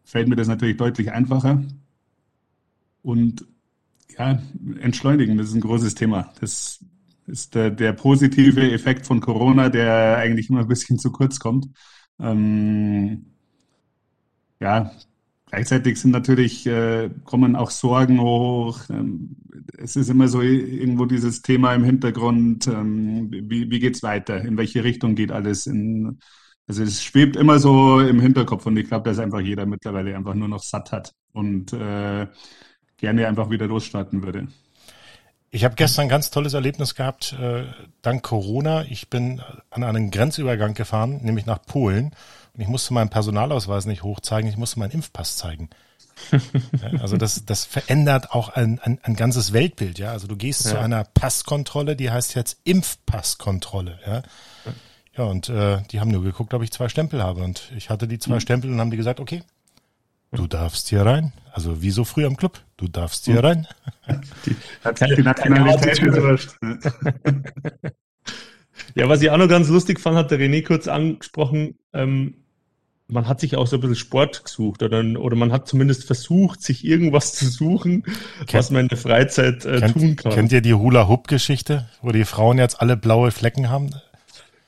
fällt 0.04 0.28
mir 0.28 0.36
das 0.36 0.48
natürlich 0.48 0.78
deutlich 0.78 1.12
einfacher. 1.12 1.62
Und 3.02 3.46
ja, 4.16 4.42
entschleunigen, 4.80 5.36
das 5.38 5.48
ist 5.48 5.54
ein 5.54 5.60
großes 5.60 5.94
Thema. 5.94 6.32
Das 6.40 6.84
ist 7.28 7.54
der, 7.54 7.70
der 7.70 7.92
positive 7.92 8.70
Effekt 8.72 9.06
von 9.06 9.20
Corona, 9.20 9.68
der 9.68 10.16
eigentlich 10.18 10.50
immer 10.50 10.60
ein 10.60 10.68
bisschen 10.68 10.98
zu 10.98 11.12
kurz 11.12 11.38
kommt. 11.38 11.68
Ähm, 12.20 13.26
ja, 14.60 14.90
gleichzeitig 15.46 16.00
sind 16.00 16.10
natürlich, 16.10 16.66
äh, 16.66 17.10
kommen 17.24 17.56
auch 17.56 17.70
Sorgen 17.70 18.20
hoch. 18.20 18.80
Ähm, 18.90 19.36
es 19.78 19.96
ist 19.96 20.08
immer 20.10 20.28
so 20.28 20.42
irgendwo 20.42 21.04
dieses 21.06 21.42
Thema 21.42 21.74
im 21.74 21.84
Hintergrund, 21.84 22.66
ähm, 22.66 23.28
wie, 23.30 23.70
wie 23.70 23.78
geht's 23.78 24.02
weiter? 24.02 24.40
In 24.40 24.56
welche 24.56 24.84
Richtung 24.84 25.14
geht 25.14 25.32
alles? 25.32 25.66
In, 25.66 26.18
also 26.66 26.82
es 26.82 27.02
schwebt 27.02 27.36
immer 27.36 27.58
so 27.58 28.00
im 28.00 28.20
Hinterkopf 28.20 28.66
und 28.66 28.76
ich 28.76 28.88
glaube, 28.88 29.08
dass 29.08 29.18
einfach 29.18 29.40
jeder 29.40 29.66
mittlerweile 29.66 30.16
einfach 30.16 30.34
nur 30.34 30.48
noch 30.48 30.62
satt 30.62 30.92
hat 30.92 31.14
und 31.32 31.72
äh, 31.72 32.26
gerne 32.98 33.28
einfach 33.28 33.50
wieder 33.50 33.66
losstarten 33.66 34.22
würde. 34.22 34.48
Ich 35.50 35.64
habe 35.64 35.76
gestern 35.76 36.02
ein 36.02 36.08
ganz 36.08 36.30
tolles 36.30 36.52
Erlebnis 36.52 36.94
gehabt, 36.94 37.32
äh, 37.32 37.64
dank 38.02 38.22
Corona. 38.22 38.82
Ich 38.82 39.08
bin 39.08 39.40
an 39.70 39.82
einen 39.82 40.10
Grenzübergang 40.10 40.74
gefahren, 40.74 41.20
nämlich 41.22 41.46
nach 41.46 41.62
Polen. 41.62 42.12
Und 42.54 42.60
ich 42.60 42.68
musste 42.68 42.92
meinen 42.92 43.08
Personalausweis 43.08 43.86
nicht 43.86 44.02
hochzeigen, 44.02 44.50
ich 44.50 44.56
musste 44.56 44.78
meinen 44.78 44.90
Impfpass 44.90 45.36
zeigen. 45.36 45.70
also 47.00 47.16
das, 47.16 47.44
das 47.46 47.64
verändert 47.64 48.32
auch 48.32 48.48
ein, 48.50 48.80
ein, 48.80 48.98
ein 49.02 49.14
ganzes 49.14 49.52
Weltbild, 49.52 49.98
ja. 49.98 50.10
Also 50.10 50.26
du 50.26 50.36
gehst 50.36 50.64
ja. 50.64 50.72
zu 50.72 50.78
einer 50.78 51.04
Passkontrolle, 51.04 51.96
die 51.96 52.10
heißt 52.10 52.34
jetzt 52.34 52.58
Impfpasskontrolle, 52.64 53.98
ja. 54.06 54.22
Ja, 55.16 55.24
und 55.24 55.48
äh, 55.48 55.82
die 55.90 55.98
haben 55.98 56.10
nur 56.10 56.22
geguckt, 56.22 56.54
ob 56.54 56.62
ich 56.62 56.70
zwei 56.70 56.88
Stempel 56.88 57.22
habe. 57.22 57.42
Und 57.42 57.72
ich 57.76 57.90
hatte 57.90 58.06
die 58.06 58.20
zwei 58.20 58.36
mhm. 58.36 58.40
Stempel 58.40 58.70
und 58.70 58.80
haben 58.80 58.90
die 58.90 58.96
gesagt, 58.96 59.18
okay, 59.18 59.42
du 60.32 60.46
darfst 60.46 60.88
hier 60.88 61.04
rein. 61.04 61.32
Also 61.52 61.82
wie 61.82 61.90
so 61.90 62.04
früh 62.04 62.24
am 62.24 62.36
Club, 62.36 62.60
du 62.76 62.88
darfst 62.88 63.24
hier 63.24 63.34
mhm. 63.34 63.40
rein. 63.40 63.66
Die, 64.46 64.54
die 65.16 65.22
Nationalität 65.22 65.98
ist 65.98 66.56
Ja, 68.94 69.08
was 69.08 69.22
ich 69.22 69.30
auch 69.30 69.38
noch 69.38 69.48
ganz 69.48 69.68
lustig 69.68 70.00
fand, 70.00 70.16
hat 70.16 70.30
der 70.30 70.38
René 70.38 70.64
kurz 70.64 70.88
angesprochen, 70.88 71.78
ähm, 71.92 72.34
man 73.10 73.26
hat 73.26 73.40
sich 73.40 73.56
auch 73.56 73.66
so 73.66 73.76
ein 73.76 73.80
bisschen 73.80 73.96
Sport 73.96 74.44
gesucht 74.44 74.82
oder, 74.82 75.02
oder 75.18 75.36
man 75.36 75.50
hat 75.50 75.66
zumindest 75.66 76.04
versucht, 76.04 76.62
sich 76.62 76.84
irgendwas 76.84 77.34
zu 77.34 77.48
suchen, 77.48 78.02
kennt, 78.02 78.54
was 78.54 78.70
man 78.70 78.82
in 78.82 78.88
der 78.88 78.98
Freizeit 78.98 79.64
äh, 79.64 79.80
kennt, 79.80 79.94
tun 79.94 80.16
kann. 80.16 80.32
Kennt 80.32 80.52
ihr 80.52 80.60
die 80.60 80.74
Hula-Hoop-Geschichte, 80.74 81.88
wo 82.02 82.12
die 82.12 82.24
Frauen 82.24 82.58
jetzt 82.58 82.80
alle 82.80 82.96
blaue 82.96 83.30
Flecken 83.30 83.70
haben? 83.70 83.90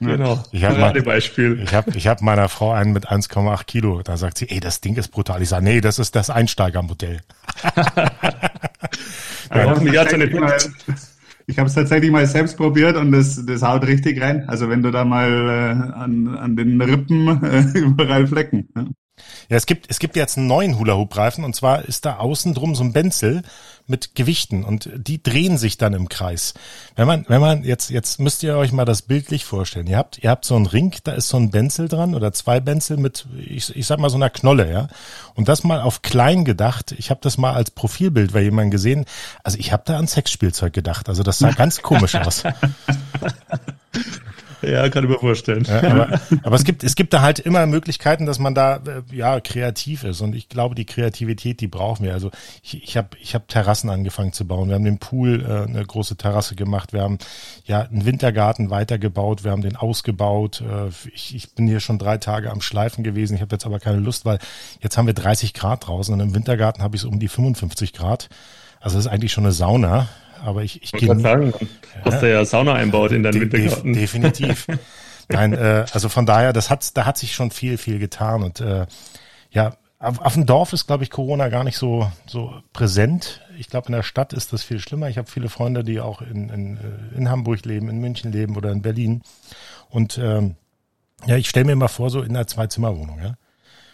Genau, 0.00 0.42
ich 0.50 0.64
habe 0.64 1.02
Beispiel. 1.02 1.62
Ich 1.95 2.09
hab 2.09 2.23
meiner 2.23 2.49
Frau 2.49 2.73
einen 2.73 2.95
mit 2.95 3.11
1,8 3.11 3.64
Kilo. 3.64 4.00
Da 4.02 4.16
sagt 4.16 4.38
sie, 4.38 4.49
ey, 4.49 4.59
das 4.59 4.80
Ding 4.80 4.97
ist 4.97 5.09
brutal. 5.09 5.42
Ich 5.42 5.50
sage, 5.50 5.62
nee, 5.62 5.83
das 5.83 5.99
ist 5.99 6.16
das 6.16 6.30
Einsteigermodell. 6.30 7.21
ich 11.47 11.59
habe 11.59 11.69
es 11.69 11.75
tatsächlich 11.75 12.11
mal 12.11 12.26
selbst 12.26 12.57
probiert 12.57 12.97
und 12.97 13.12
das, 13.12 13.45
das 13.45 13.62
haut 13.62 13.87
richtig 13.87 14.23
rein. 14.23 14.49
Also 14.49 14.71
wenn 14.71 14.83
du 14.83 14.90
da 14.90 15.04
mal 15.04 15.28
äh, 15.28 15.92
an, 15.92 16.35
an 16.35 16.57
den 16.57 16.80
Rippen 16.80 17.28
äh, 17.45 17.61
überall 17.78 18.26
Flecken. 18.26 18.69
Ja, 19.49 19.57
es 19.57 19.67
gibt, 19.67 19.91
es 19.91 19.99
gibt 19.99 20.17
jetzt 20.17 20.39
einen 20.39 20.47
neuen 20.47 20.79
Hula-Hoop-Reifen 20.79 21.45
und 21.45 21.57
zwar 21.57 21.85
ist 21.85 22.05
da 22.05 22.17
außen 22.19 22.55
drum 22.55 22.75
so 22.75 22.85
ein 22.85 22.93
Benzel 22.93 23.43
mit 23.91 24.15
Gewichten 24.15 24.65
und 24.65 24.89
die 24.95 25.23
drehen 25.23 25.59
sich 25.59 25.77
dann 25.77 25.93
im 25.93 26.09
Kreis. 26.09 26.55
Wenn 26.95 27.07
man, 27.07 27.25
wenn 27.29 27.41
man 27.41 27.65
jetzt, 27.65 27.91
jetzt 27.91 28.21
müsst 28.21 28.43
ihr 28.43 28.57
euch 28.57 28.73
mal 28.73 28.85
das 28.85 29.03
bildlich 29.03 29.45
vorstellen. 29.45 29.89
Ihr 29.89 29.99
habt, 29.99 30.19
ihr 30.19 30.31
habt 30.31 30.45
so 30.45 30.55
einen 30.55 30.67
Ring, 30.67 30.95
da 31.05 31.12
ist 31.12 31.29
so 31.29 31.37
ein 31.37 31.50
Benzel 31.50 31.89
dran 31.89 32.15
oder 32.15 32.33
zwei 32.33 32.61
Benzel 32.61 32.97
mit, 32.97 33.27
ich, 33.37 33.75
ich 33.75 33.87
sag 33.87 33.99
mal 33.99 34.09
so 34.09 34.17
einer 34.17 34.31
Knolle, 34.31 34.71
ja. 34.71 34.89
Und 35.35 35.49
das 35.49 35.65
mal 35.65 35.81
auf 35.81 36.03
klein 36.03 36.45
gedacht. 36.45 36.93
Ich 36.93 37.11
habe 37.11 37.21
das 37.23 37.37
mal 37.37 37.53
als 37.53 37.73
Profilbild 37.73 38.33
bei 38.33 38.43
jemandem 38.43 38.71
gesehen. 38.71 39.05
Also 39.43 39.59
ich 39.59 39.73
habe 39.73 39.83
da 39.85 39.99
an 39.99 40.07
Sexspielzeug 40.07 40.73
gedacht. 40.73 41.09
Also 41.09 41.23
das 41.23 41.39
sah 41.39 41.50
ganz 41.57 41.83
komisch 41.83 42.15
aus. 42.15 42.45
Ja, 44.62 44.88
kann 44.88 45.05
ich 45.05 45.11
mir 45.11 45.19
vorstellen. 45.19 45.64
Ja, 45.64 45.83
aber, 45.83 46.21
aber, 46.43 46.57
es 46.57 46.64
gibt, 46.64 46.85
es 46.85 46.95
gibt 46.95 47.12
da 47.12 47.23
halt 47.23 47.38
immer 47.38 47.67
Möglichkeiten, 47.67 48.26
dass 48.26 48.38
man 48.38 48.55
da 48.55 48.76
äh, 48.76 49.02
ja 49.14 49.40
kreativ 49.40 50.05
ist. 50.05 50.21
Und 50.21 50.35
ich 50.35 50.49
glaube, 50.49 50.75
die 50.75 50.85
Kreativität, 50.85 51.61
die 51.61 51.69
brauchen 51.69 52.05
wir. 52.05 52.12
Also 52.12 52.31
ich, 52.62 52.83
ich 52.83 52.97
habe 52.97 53.09
ich 53.21 53.35
hab 53.35 53.49
Terrassen 53.49 53.90
angefangen 53.90 54.33
zu 54.33 54.47
bauen. 54.47 54.69
Wir 54.69 54.75
haben 54.75 54.85
den 54.85 54.99
Pool 54.99 55.43
äh, 55.43 55.69
eine 55.69 55.85
große 55.85 56.17
Terrasse 56.17 56.55
gemacht. 56.55 56.93
Wir 56.93 57.02
haben 57.02 57.19
ja 57.64 57.83
einen 57.83 58.05
Wintergarten 58.05 58.71
weitergebaut. 58.71 59.45
Wir 59.45 59.50
haben 59.50 59.62
den 59.62 59.76
ausgebaut. 59.76 60.62
Äh, 60.62 60.88
ich, 61.14 61.35
ich 61.35 61.55
bin 61.55 61.67
hier 61.67 61.81
schon 61.81 61.99
drei 61.99 62.19
Tage 62.19 62.50
am 62.50 62.61
Schleifen 62.61 63.05
gewesen. 63.05 63.35
Ich 63.35 63.40
habe 63.40 63.55
jetzt 63.55 63.67
aber 63.67 63.81
keine 63.81 63.99
Lust, 63.99 64.25
weil 64.25 64.38
jetzt 64.81 64.97
haben 64.99 65.07
wir 65.07 65.14
30 65.14 65.55
Grad 65.55 65.87
draußen 65.87 66.12
und 66.12 66.21
im 66.21 66.35
Wintergarten 66.35 66.83
habe 66.83 66.97
ich 66.97 67.02
so 67.02 67.09
um 67.09 67.19
die 67.19 67.29
55 67.29 67.93
Grad. 67.93 68.29
Also 68.81 68.97
das 68.97 69.07
ist 69.07 69.12
eigentlich 69.12 69.33
schon 69.33 69.45
eine 69.45 69.52
Sauna 69.52 70.09
aber 70.45 70.63
ich, 70.63 70.83
ich, 70.83 70.93
gehe. 70.93 71.19
sagen, 71.19 71.53
hast 72.05 72.15
ja, 72.15 72.21
du 72.21 72.33
ja 72.33 72.45
Sauna 72.45 72.75
einbaut 72.75 73.13
in 73.13 73.23
deinen 73.23 73.33
de 73.33 73.43
Wintergarten. 73.43 73.93
definitiv. 73.93 74.67
Nein, 75.29 75.53
äh, 75.53 75.87
also 75.93 76.09
von 76.09 76.27
daher, 76.27 76.53
das 76.53 76.71
hat, 76.71 76.97
da 76.97 77.07
hat 77.07 77.19
sich 77.19 77.35
schon 77.35 77.51
viel, 77.51 77.79
viel 77.79 77.99
getan 77.99 78.43
und 78.43 78.61
äh, 78.61 78.87
ja, 79.51 79.75
auf, 80.01 80.19
auf 80.21 80.35
dem 80.35 80.47
Dorf 80.47 80.73
ist, 80.73 80.87
glaube 80.87 81.05
ich, 81.05 81.11
Corona 81.11 81.49
gar 81.49 81.63
nicht 81.63 81.77
so 81.77 82.11
so 82.27 82.55
präsent. 82.73 83.43
Ich 83.59 83.69
glaube, 83.69 83.89
in 83.89 83.93
der 83.93 84.03
Stadt 84.03 84.33
ist 84.33 84.53
das 84.53 84.63
viel 84.63 84.81
schlimmer. 84.81 85.09
Ich 85.09 85.19
habe 85.19 85.31
viele 85.31 85.51
Freunde, 85.51 85.85
die 85.85 86.01
auch 86.01 86.23
in, 86.23 86.49
in, 86.49 86.77
äh, 86.79 87.17
in 87.17 87.29
Hamburg 87.29 87.65
leben, 87.65 87.89
in 87.89 87.99
München 87.99 88.33
leben 88.33 88.57
oder 88.57 88.73
in 88.73 88.83
Berlin. 88.83 89.23
Und 89.91 90.19
ähm, 90.19 90.57
ja, 91.27 91.37
ich 91.37 91.49
stelle 91.49 91.67
mir 91.67 91.77
mal 91.77 91.89
vor, 91.89 92.09
so 92.11 92.23
in 92.23 92.35
einer 92.35 92.47
Zwei-Zimmer-Wohnung, 92.47 93.21
ja. 93.23 93.35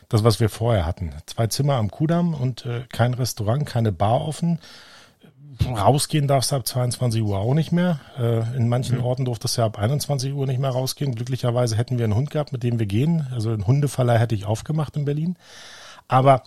Das, 0.09 0.23
was 0.23 0.38
wir 0.38 0.49
vorher 0.49 0.87
hatten. 0.87 1.12
Zwei 1.26 1.49
Zimmer 1.49 1.75
am 1.75 1.91
Kudamm 1.91 2.33
und 2.35 2.65
äh, 2.65 2.83
kein 2.93 3.12
Restaurant, 3.12 3.67
keine 3.67 3.91
Bar 3.91 4.21
offen 4.21 4.61
rausgehen 5.69 6.29
darfst 6.29 6.53
du 6.53 6.57
ab 6.57 6.67
22 6.67 7.23
Uhr 7.23 7.38
auch 7.38 7.55
nicht 7.55 7.73
mehr. 7.73 8.00
Äh, 8.19 8.57
in 8.57 8.69
manchen 8.69 8.99
mhm. 8.99 9.05
Orten 9.05 9.25
durftest 9.25 9.57
du 9.57 9.62
ja 9.62 9.67
ab 9.67 9.79
21 9.79 10.33
Uhr 10.33 10.47
nicht 10.47 10.61
mehr 10.61 10.71
rausgehen. 10.71 11.15
Glücklicherweise 11.15 11.76
hätten 11.76 11.99
wir 11.99 12.05
einen 12.05 12.15
Hund 12.15 12.31
gehabt, 12.31 12.53
mit 12.53 12.62
dem 12.62 12.79
wir 12.79 12.87
gehen. 12.87 13.26
Also 13.33 13.50
einen 13.50 13.67
Hundeverleih 13.67 14.19
hätte 14.19 14.35
ich 14.35 14.47
aufgemacht 14.47 14.97
in 14.97 15.05
Berlin. 15.05 15.37
Aber 16.09 16.43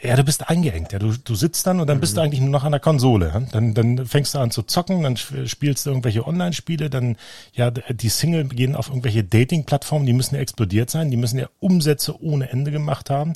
ja, 0.00 0.16
du 0.16 0.24
bist 0.24 0.50
eingeengt. 0.50 0.92
Ja, 0.92 0.98
du, 0.98 1.12
du 1.12 1.34
sitzt 1.34 1.66
dann 1.66 1.80
und 1.80 1.86
dann 1.86 2.00
bist 2.00 2.16
du 2.16 2.20
mhm. 2.20 2.26
eigentlich 2.26 2.40
nur 2.40 2.50
noch 2.50 2.64
an 2.64 2.72
der 2.72 2.80
Konsole. 2.80 3.46
Dann, 3.52 3.72
dann 3.72 4.06
fängst 4.06 4.34
du 4.34 4.38
an 4.38 4.50
zu 4.50 4.62
zocken, 4.62 5.02
dann 5.02 5.16
spielst 5.16 5.86
du 5.86 5.90
irgendwelche 5.90 6.26
Online-Spiele, 6.26 6.90
dann 6.90 7.16
ja 7.54 7.70
die 7.70 8.08
Single 8.10 8.44
gehen 8.48 8.76
auf 8.76 8.88
irgendwelche 8.88 9.24
Dating-Plattformen, 9.24 10.04
die 10.04 10.12
müssen 10.12 10.34
ja 10.34 10.42
explodiert 10.42 10.90
sein, 10.90 11.10
die 11.10 11.16
müssen 11.16 11.38
ja 11.38 11.48
Umsätze 11.58 12.20
ohne 12.22 12.50
Ende 12.50 12.70
gemacht 12.70 13.08
haben. 13.08 13.32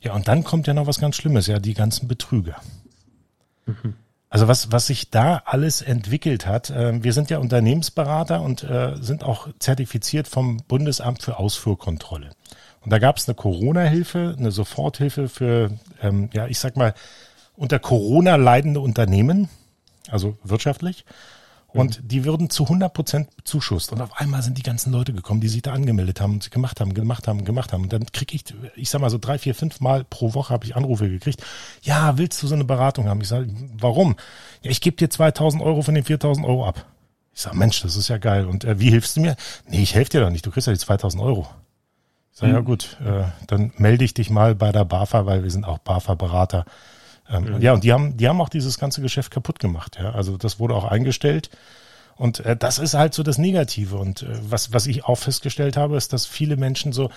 Ja, 0.00 0.14
und 0.14 0.26
dann 0.26 0.42
kommt 0.42 0.66
ja 0.66 0.74
noch 0.74 0.86
was 0.86 0.98
ganz 0.98 1.16
Schlimmes, 1.16 1.46
ja, 1.46 1.58
die 1.58 1.74
ganzen 1.74 2.08
Betrüger. 2.08 2.56
Mhm. 3.66 3.94
Also 4.30 4.46
was, 4.46 4.70
was 4.70 4.86
sich 4.86 5.10
da 5.10 5.42
alles 5.44 5.82
entwickelt 5.82 6.46
hat, 6.46 6.70
äh, 6.70 7.02
wir 7.02 7.12
sind 7.12 7.30
ja 7.30 7.38
Unternehmensberater 7.38 8.40
und 8.40 8.62
äh, 8.62 8.94
sind 9.00 9.24
auch 9.24 9.48
zertifiziert 9.58 10.28
vom 10.28 10.58
Bundesamt 10.68 11.22
für 11.22 11.38
Ausfuhrkontrolle. 11.38 12.30
Und 12.80 12.92
da 12.92 13.00
gab 13.00 13.16
es 13.16 13.28
eine 13.28 13.34
Corona-Hilfe, 13.34 14.36
eine 14.38 14.52
Soforthilfe 14.52 15.28
für, 15.28 15.72
ähm, 16.00 16.30
ja, 16.32 16.46
ich 16.46 16.60
sag 16.60 16.76
mal, 16.76 16.94
unter 17.56 17.80
Corona 17.80 18.36
leidende 18.36 18.80
Unternehmen, 18.80 19.50
also 20.08 20.38
wirtschaftlich. 20.44 21.04
Und 21.72 22.02
mhm. 22.02 22.08
die 22.08 22.24
würden 22.24 22.50
zu 22.50 22.64
100 22.64 22.92
Prozent 22.92 23.36
bezuschusst. 23.36 23.92
Und 23.92 24.00
auf 24.00 24.18
einmal 24.18 24.42
sind 24.42 24.58
die 24.58 24.62
ganzen 24.62 24.92
Leute 24.92 25.12
gekommen, 25.12 25.40
die 25.40 25.48
sich 25.48 25.62
da 25.62 25.72
angemeldet 25.72 26.20
haben 26.20 26.34
und 26.34 26.50
gemacht 26.50 26.80
haben, 26.80 26.94
gemacht 26.94 27.28
haben, 27.28 27.44
gemacht 27.44 27.72
haben. 27.72 27.84
Und 27.84 27.92
dann 27.92 28.06
kriege 28.06 28.34
ich, 28.34 28.44
ich 28.74 28.90
sag 28.90 29.00
mal 29.00 29.10
so 29.10 29.18
drei, 29.18 29.38
vier, 29.38 29.54
fünf 29.54 29.80
Mal 29.80 30.04
pro 30.04 30.34
Woche 30.34 30.52
habe 30.52 30.64
ich 30.64 30.76
Anrufe 30.76 31.08
gekriegt. 31.08 31.42
Ja, 31.82 32.18
willst 32.18 32.42
du 32.42 32.46
so 32.46 32.54
eine 32.54 32.64
Beratung 32.64 33.08
haben? 33.08 33.20
Ich 33.20 33.28
sage, 33.28 33.48
warum? 33.78 34.16
Ja, 34.62 34.70
ich 34.70 34.80
gebe 34.80 34.96
dir 34.96 35.10
2000 35.10 35.62
Euro 35.62 35.82
von 35.82 35.94
den 35.94 36.04
4000 36.04 36.46
Euro 36.46 36.66
ab. 36.66 36.86
Ich 37.32 37.42
sage, 37.42 37.56
Mensch, 37.56 37.80
das 37.82 37.96
ist 37.96 38.08
ja 38.08 38.18
geil. 38.18 38.46
Und 38.46 38.64
äh, 38.64 38.80
wie 38.80 38.90
hilfst 38.90 39.16
du 39.16 39.20
mir? 39.20 39.36
Nee, 39.68 39.82
ich 39.82 39.94
helfe 39.94 40.10
dir 40.10 40.20
doch 40.20 40.30
nicht. 40.30 40.44
Du 40.44 40.50
kriegst 40.50 40.66
ja 40.66 40.72
die 40.72 40.78
2000 40.78 41.22
Euro. 41.22 41.48
Ich 42.32 42.38
sage, 42.38 42.52
mhm. 42.52 42.58
ja 42.58 42.62
gut, 42.62 42.98
äh, 43.04 43.24
dann 43.46 43.72
melde 43.76 44.04
ich 44.04 44.14
dich 44.14 44.30
mal 44.30 44.54
bei 44.54 44.72
der 44.72 44.84
BAFA, 44.84 45.26
weil 45.26 45.42
wir 45.42 45.50
sind 45.50 45.64
auch 45.64 45.78
BAFA-Berater. 45.78 46.64
Ähm, 47.30 47.44
mhm. 47.44 47.62
Ja, 47.62 47.72
und 47.72 47.84
die 47.84 47.92
haben, 47.92 48.16
die 48.16 48.28
haben 48.28 48.40
auch 48.40 48.48
dieses 48.48 48.78
ganze 48.78 49.02
Geschäft 49.02 49.30
kaputt 49.30 49.58
gemacht. 49.58 49.98
Ja, 50.00 50.10
also 50.12 50.36
das 50.36 50.58
wurde 50.58 50.74
auch 50.74 50.84
eingestellt. 50.84 51.50
Und 52.16 52.40
äh, 52.40 52.56
das 52.56 52.78
ist 52.78 52.94
halt 52.94 53.14
so 53.14 53.22
das 53.22 53.38
Negative. 53.38 53.96
Und 53.96 54.22
äh, 54.22 54.38
was, 54.42 54.72
was 54.72 54.86
ich 54.86 55.04
auch 55.04 55.16
festgestellt 55.16 55.76
habe, 55.76 55.96
ist, 55.96 56.12
dass 56.12 56.26
viele 56.26 56.56
Menschen 56.56 56.92
so, 56.92 57.10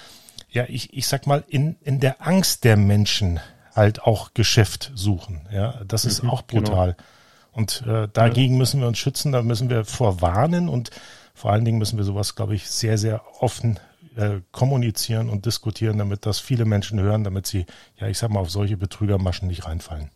ja, 0.50 0.66
ich, 0.68 0.94
ich 0.94 1.08
sag 1.08 1.28
mal, 1.28 1.44
in, 1.48 1.76
in 1.82 2.00
der 2.00 2.26
Angst 2.26 2.64
der 2.64 2.78
Menschen 2.78 3.40
halt 3.76 4.04
auch 4.04 4.34
Geschäft 4.34 4.92
suchen. 4.96 5.48
Ja, 5.52 5.82
das 5.88 6.06
ist 6.06 6.24
mhm, 6.24 6.30
auch 6.30 6.48
genau. 6.48 6.62
brutal. 6.62 6.94
Genau. 6.94 7.08
Und 7.52 7.84
äh, 7.88 8.08
dagegen 8.12 8.54
ja. 8.54 8.60
müssen 8.60 8.80
wir 8.80 8.88
uns 8.88 8.98
schützen, 8.98 9.32
da 9.32 9.42
müssen 9.42 9.70
wir 9.70 9.86
vorwarnen 9.86 10.70
und 10.70 10.90
vor 11.34 11.52
allen 11.52 11.66
Dingen 11.66 11.80
müssen 11.80 11.98
wir 11.98 12.04
sowas, 12.04 12.36
glaube 12.36 12.56
ich, 12.56 12.70
sehr, 12.70 12.98
sehr 12.98 13.22
offen 13.40 13.80
äh, 14.16 14.42
kommunizieren 14.52 15.30
und 15.30 15.46
diskutieren, 15.46 15.98
damit 15.98 16.26
das 16.26 16.40
viele 16.40 16.66
Menschen 16.66 17.00
hören, 17.00 17.24
damit 17.24 17.48
sie, 17.48 17.66
ja, 17.98 18.08
ich 18.08 18.18
sag 18.18 18.30
mal, 18.30 18.40
auf 18.40 18.52
solche 18.52 18.78
Betrügermaschen 18.78 19.48
nicht 19.48 19.66
reinfallen. 19.66 20.10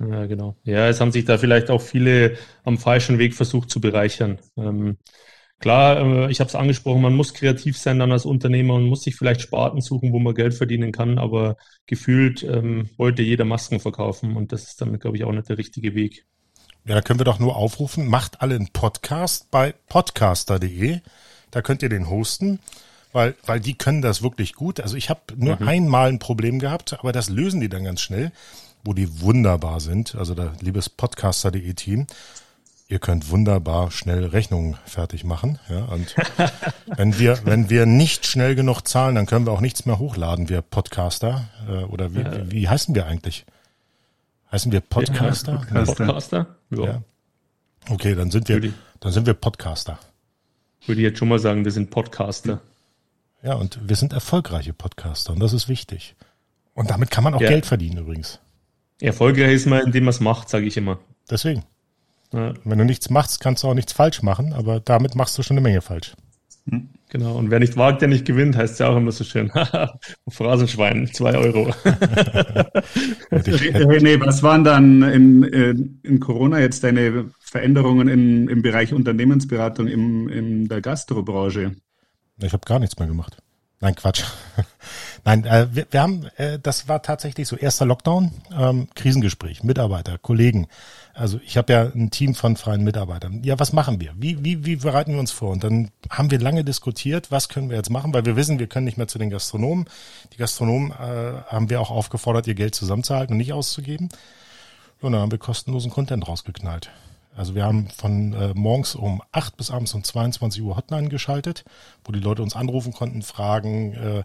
Ja, 0.00 0.26
genau. 0.26 0.56
Ja, 0.64 0.88
es 0.88 1.00
haben 1.00 1.12
sich 1.12 1.24
da 1.24 1.38
vielleicht 1.38 1.70
auch 1.70 1.80
viele 1.80 2.36
am 2.64 2.78
falschen 2.78 3.18
Weg 3.18 3.34
versucht 3.34 3.70
zu 3.70 3.80
bereichern. 3.80 4.38
Ähm, 4.56 4.98
klar, 5.60 6.00
äh, 6.00 6.30
ich 6.30 6.40
habe 6.40 6.48
es 6.48 6.54
angesprochen, 6.54 7.02
man 7.02 7.14
muss 7.14 7.34
kreativ 7.34 7.78
sein 7.78 7.98
dann 7.98 8.12
als 8.12 8.24
Unternehmer 8.24 8.74
und 8.74 8.86
muss 8.86 9.04
sich 9.04 9.16
vielleicht 9.16 9.40
Sparten 9.40 9.80
suchen, 9.80 10.12
wo 10.12 10.18
man 10.18 10.34
Geld 10.34 10.54
verdienen 10.54 10.90
kann, 10.90 11.18
aber 11.18 11.56
gefühlt 11.86 12.42
ähm, 12.42 12.90
wollte 12.96 13.22
jeder 13.22 13.44
Masken 13.44 13.78
verkaufen 13.78 14.36
und 14.36 14.52
das 14.52 14.64
ist 14.64 14.80
dann, 14.80 14.98
glaube 14.98 15.16
ich, 15.16 15.24
auch 15.24 15.32
nicht 15.32 15.48
der 15.48 15.58
richtige 15.58 15.94
Weg. 15.94 16.26
Ja, 16.86 16.96
da 16.96 17.00
können 17.00 17.20
wir 17.20 17.24
doch 17.24 17.38
nur 17.38 17.56
aufrufen, 17.56 18.08
macht 18.08 18.42
alle 18.42 18.56
einen 18.56 18.68
Podcast 18.68 19.50
bei 19.50 19.74
podcaster.de. 19.88 21.00
Da 21.50 21.62
könnt 21.62 21.82
ihr 21.82 21.88
den 21.88 22.10
hosten, 22.10 22.58
weil, 23.14 23.34
weil 23.46 23.60
die 23.60 23.78
können 23.78 24.02
das 24.02 24.22
wirklich 24.22 24.52
gut. 24.52 24.80
Also 24.80 24.96
ich 24.96 25.08
habe 25.08 25.20
nur 25.36 25.58
mhm. 25.58 25.68
einmal 25.68 26.08
ein 26.10 26.18
Problem 26.18 26.58
gehabt, 26.58 26.98
aber 26.98 27.12
das 27.12 27.30
lösen 27.30 27.60
die 27.60 27.70
dann 27.70 27.84
ganz 27.84 28.02
schnell 28.02 28.30
wo 28.84 28.92
die 28.92 29.20
wunderbar 29.20 29.80
sind. 29.80 30.14
Also 30.14 30.34
da, 30.34 30.52
liebes 30.60 30.88
Podcaster.de 30.90 31.72
Team, 31.74 32.06
ihr 32.86 32.98
könnt 32.98 33.30
wunderbar 33.30 33.90
schnell 33.90 34.26
Rechnungen 34.26 34.76
fertig 34.84 35.24
machen. 35.24 35.58
Ja, 35.68 35.86
und 35.86 36.14
wenn 36.86 37.18
wir, 37.18 37.38
wenn 37.44 37.70
wir 37.70 37.86
nicht 37.86 38.26
schnell 38.26 38.54
genug 38.54 38.82
zahlen, 38.82 39.14
dann 39.14 39.26
können 39.26 39.46
wir 39.46 39.52
auch 39.52 39.62
nichts 39.62 39.86
mehr 39.86 39.98
hochladen, 39.98 40.48
wir 40.48 40.60
Podcaster. 40.60 41.48
Äh, 41.66 41.84
oder 41.84 42.14
wie, 42.14 42.20
ja. 42.20 42.46
wie, 42.46 42.50
wie 42.50 42.68
heißen 42.68 42.94
wir 42.94 43.06
eigentlich? 43.06 43.46
Heißen 44.52 44.70
wir 44.70 44.80
Podcaster? 44.80 45.52
Ja, 45.52 45.58
Podcaster? 45.58 46.04
Podcaster? 46.04 46.46
Ja. 46.70 46.84
ja. 46.84 47.02
Okay, 47.88 48.14
dann 48.14 48.30
sind 48.30 48.48
wir, 48.48 48.72
dann 49.00 49.12
sind 49.12 49.26
wir 49.26 49.34
Podcaster. 49.34 49.98
Würde 50.86 51.00
ich 51.00 51.04
jetzt 51.04 51.18
schon 51.18 51.28
mal 51.28 51.38
sagen, 51.38 51.64
wir 51.64 51.72
sind 51.72 51.90
Podcaster. 51.90 52.60
Ja, 53.44 53.54
und 53.54 53.78
wir 53.86 53.96
sind 53.96 54.14
erfolgreiche 54.14 54.72
Podcaster 54.72 55.32
und 55.32 55.40
das 55.40 55.52
ist 55.52 55.68
wichtig. 55.68 56.16
Und 56.72 56.88
damit 56.90 57.10
kann 57.10 57.22
man 57.22 57.34
auch 57.34 57.42
ja. 57.42 57.48
Geld 57.50 57.66
verdienen 57.66 57.98
übrigens. 57.98 58.40
Erfolgreich 59.00 59.52
ist 59.52 59.66
man, 59.66 59.84
indem 59.84 60.04
man 60.04 60.10
es 60.10 60.20
macht, 60.20 60.48
sage 60.48 60.64
ich 60.64 60.78
immer. 60.78 60.98
Deswegen. 61.30 61.62
Ja. 62.32 62.54
Wenn 62.64 62.78
du 62.78 62.86
nichts 62.86 63.10
machst, 63.10 63.40
kannst 63.40 63.62
du 63.62 63.68
auch 63.68 63.74
nichts 63.74 63.92
falsch 63.92 64.22
machen, 64.22 64.54
aber 64.54 64.80
damit 64.80 65.14
machst 65.14 65.36
du 65.36 65.42
schon 65.42 65.58
eine 65.58 65.62
Menge 65.62 65.82
falsch. 65.82 66.14
Hm. 66.68 66.88
Genau, 67.10 67.36
und 67.36 67.50
wer 67.50 67.60
nicht 67.60 67.76
wagt, 67.76 68.00
der 68.00 68.08
nicht 68.08 68.24
gewinnt, 68.24 68.56
heißt 68.56 68.80
ja 68.80 68.88
auch 68.88 68.96
immer 68.96 69.12
so 69.12 69.22
schön. 69.22 69.52
Phrasenschwein, 70.28 71.08
zwei 71.12 71.36
Euro. 71.36 71.66
nee, 73.30 74.20
was 74.20 74.42
waren 74.42 74.64
dann 74.64 75.02
in, 75.02 75.44
äh, 75.44 75.74
in 76.02 76.18
Corona 76.18 76.58
jetzt 76.60 76.82
deine 76.82 77.30
Veränderungen 77.38 78.08
in, 78.08 78.48
im 78.48 78.62
Bereich 78.62 78.92
Unternehmensberatung 78.92 79.86
im, 79.86 80.28
in 80.28 80.66
der 80.66 80.80
Gastrobranche? 80.80 81.76
Ich 82.38 82.52
habe 82.52 82.64
gar 82.66 82.78
nichts 82.78 82.98
mehr 82.98 83.08
gemacht. 83.08 83.36
Nein, 83.80 83.96
Quatsch. 83.96 84.24
Nein, 85.24 85.44
äh, 85.44 85.66
wir, 85.70 85.86
wir 85.90 86.00
haben, 86.00 86.26
äh, 86.36 86.58
das 86.58 86.88
war 86.88 87.02
tatsächlich 87.02 87.46
so 87.46 87.54
erster 87.56 87.84
Lockdown, 87.84 88.30
ähm, 88.56 88.88
Krisengespräch, 88.94 89.62
Mitarbeiter, 89.62 90.16
Kollegen. 90.16 90.68
Also 91.12 91.38
ich 91.44 91.58
habe 91.58 91.72
ja 91.72 91.82
ein 91.94 92.10
Team 92.10 92.34
von 92.34 92.56
freien 92.56 92.82
Mitarbeitern. 92.82 93.42
Ja, 93.44 93.58
was 93.58 93.74
machen 93.74 94.00
wir? 94.00 94.14
Wie, 94.16 94.42
wie, 94.42 94.64
wie 94.64 94.76
bereiten 94.76 95.12
wir 95.12 95.20
uns 95.20 95.32
vor? 95.32 95.50
Und 95.50 95.64
dann 95.64 95.90
haben 96.08 96.30
wir 96.30 96.40
lange 96.40 96.64
diskutiert, 96.64 97.30
was 97.30 97.50
können 97.50 97.68
wir 97.68 97.76
jetzt 97.76 97.90
machen, 97.90 98.14
weil 98.14 98.24
wir 98.24 98.36
wissen, 98.36 98.58
wir 98.58 98.68
können 98.68 98.86
nicht 98.86 98.96
mehr 98.96 99.08
zu 99.08 99.18
den 99.18 99.28
Gastronomen. 99.28 99.84
Die 100.32 100.38
Gastronomen 100.38 100.92
äh, 100.92 101.42
haben 101.46 101.68
wir 101.68 101.80
auch 101.80 101.90
aufgefordert, 101.90 102.46
ihr 102.46 102.54
Geld 102.54 102.74
zusammenzuhalten 102.74 103.34
und 103.34 103.38
nicht 103.38 103.52
auszugeben. 103.52 104.08
Und 105.02 105.12
dann 105.12 105.20
haben 105.20 105.30
wir 105.30 105.38
kostenlosen 105.38 105.90
Content 105.90 106.26
rausgeknallt. 106.26 106.90
Also 107.36 107.54
wir 107.54 107.64
haben 107.64 107.88
von 107.88 108.32
äh, 108.32 108.52
morgens 108.54 108.94
um 108.94 109.22
8 109.32 109.56
bis 109.56 109.70
abends 109.70 109.94
um 109.94 110.04
22 110.04 110.62
Uhr 110.62 110.76
Hotline 110.76 111.08
geschaltet, 111.08 111.64
wo 112.04 112.12
die 112.12 112.20
Leute 112.20 112.42
uns 112.42 112.56
anrufen 112.56 112.92
konnten, 112.92 113.22
fragen, 113.22 113.94
äh, 113.94 114.24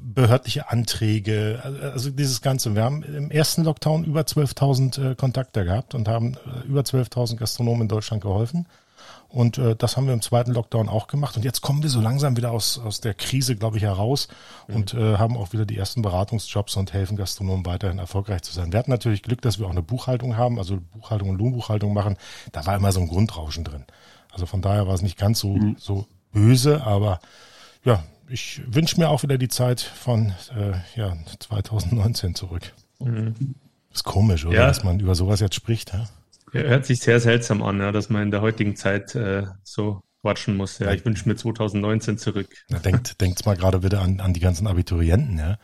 behördliche 0.00 0.70
Anträge, 0.70 1.60
also 1.62 2.10
dieses 2.10 2.42
Ganze. 2.42 2.74
Wir 2.74 2.82
haben 2.82 3.04
im 3.04 3.30
ersten 3.30 3.62
Lockdown 3.62 4.04
über 4.04 4.22
12.000 4.22 5.12
äh, 5.12 5.14
Kontakte 5.14 5.64
gehabt 5.64 5.94
und 5.94 6.08
haben 6.08 6.34
äh, 6.34 6.66
über 6.66 6.80
12.000 6.80 7.36
Gastronomen 7.36 7.82
in 7.82 7.88
Deutschland 7.88 8.20
geholfen. 8.22 8.66
Und 9.28 9.58
äh, 9.58 9.74
das 9.74 9.96
haben 9.96 10.06
wir 10.06 10.14
im 10.14 10.22
zweiten 10.22 10.52
Lockdown 10.52 10.88
auch 10.88 11.08
gemacht. 11.08 11.36
Und 11.36 11.44
jetzt 11.44 11.60
kommen 11.60 11.82
wir 11.82 11.90
so 11.90 12.00
langsam 12.00 12.36
wieder 12.36 12.52
aus, 12.52 12.78
aus 12.78 13.00
der 13.00 13.14
Krise, 13.14 13.56
glaube 13.56 13.78
ich, 13.78 13.82
heraus 13.82 14.28
mhm. 14.68 14.76
und 14.76 14.94
äh, 14.94 15.16
haben 15.16 15.36
auch 15.36 15.52
wieder 15.52 15.66
die 15.66 15.76
ersten 15.76 16.02
Beratungsjobs 16.02 16.76
und 16.76 16.92
helfen 16.92 17.16
Gastronomen 17.16 17.66
weiterhin 17.66 17.98
erfolgreich 17.98 18.42
zu 18.42 18.52
sein. 18.52 18.72
Wir 18.72 18.78
hatten 18.78 18.92
natürlich 18.92 19.22
Glück, 19.22 19.42
dass 19.42 19.58
wir 19.58 19.66
auch 19.66 19.70
eine 19.70 19.82
Buchhaltung 19.82 20.36
haben, 20.36 20.58
also 20.58 20.78
Buchhaltung 20.92 21.30
und 21.30 21.38
Lohnbuchhaltung 21.38 21.92
machen. 21.92 22.16
Da 22.52 22.64
war 22.64 22.76
immer 22.76 22.92
so 22.92 23.00
ein 23.00 23.08
Grundrauschen 23.08 23.64
drin. 23.64 23.84
Also 24.30 24.46
von 24.46 24.62
daher 24.62 24.86
war 24.86 24.94
es 24.94 25.02
nicht 25.02 25.18
ganz 25.18 25.40
so, 25.40 25.48
mhm. 25.48 25.76
so 25.78 26.06
böse, 26.32 26.84
aber 26.84 27.20
ja, 27.84 28.04
ich 28.28 28.62
wünsche 28.66 28.98
mir 28.98 29.08
auch 29.08 29.22
wieder 29.22 29.38
die 29.38 29.48
Zeit 29.48 29.80
von 29.80 30.32
äh, 30.56 30.98
ja, 30.98 31.16
2019 31.38 32.34
zurück. 32.34 32.72
Mhm. 32.98 33.54
Ist 33.92 34.04
komisch, 34.04 34.44
oder? 34.44 34.56
Ja. 34.56 34.66
Dass 34.66 34.82
man 34.82 34.98
über 35.00 35.14
sowas 35.14 35.40
jetzt 35.40 35.54
spricht. 35.54 35.92
Ja? 35.92 36.06
Ja 36.54 36.62
hört 36.62 36.86
sich 36.86 37.00
sehr 37.00 37.20
seltsam 37.20 37.62
an, 37.62 37.80
ja, 37.80 37.92
dass 37.92 38.08
man 38.08 38.22
in 38.22 38.30
der 38.30 38.40
heutigen 38.40 38.76
Zeit 38.76 39.14
äh, 39.14 39.44
so 39.62 40.02
quatschen 40.22 40.56
muss. 40.56 40.78
Ja, 40.78 40.92
ich 40.92 41.04
wünsche 41.04 41.28
mir 41.28 41.36
2019 41.36 42.16
zurück. 42.16 42.48
Ja, 42.68 42.78
denkt, 42.78 43.18
denkt 43.20 43.44
mal 43.44 43.56
gerade 43.56 43.82
wieder 43.82 44.00
an, 44.00 44.20
an 44.20 44.32
die 44.32 44.40
ganzen 44.40 44.66
Abiturienten, 44.66 45.38
ja. 45.38 45.58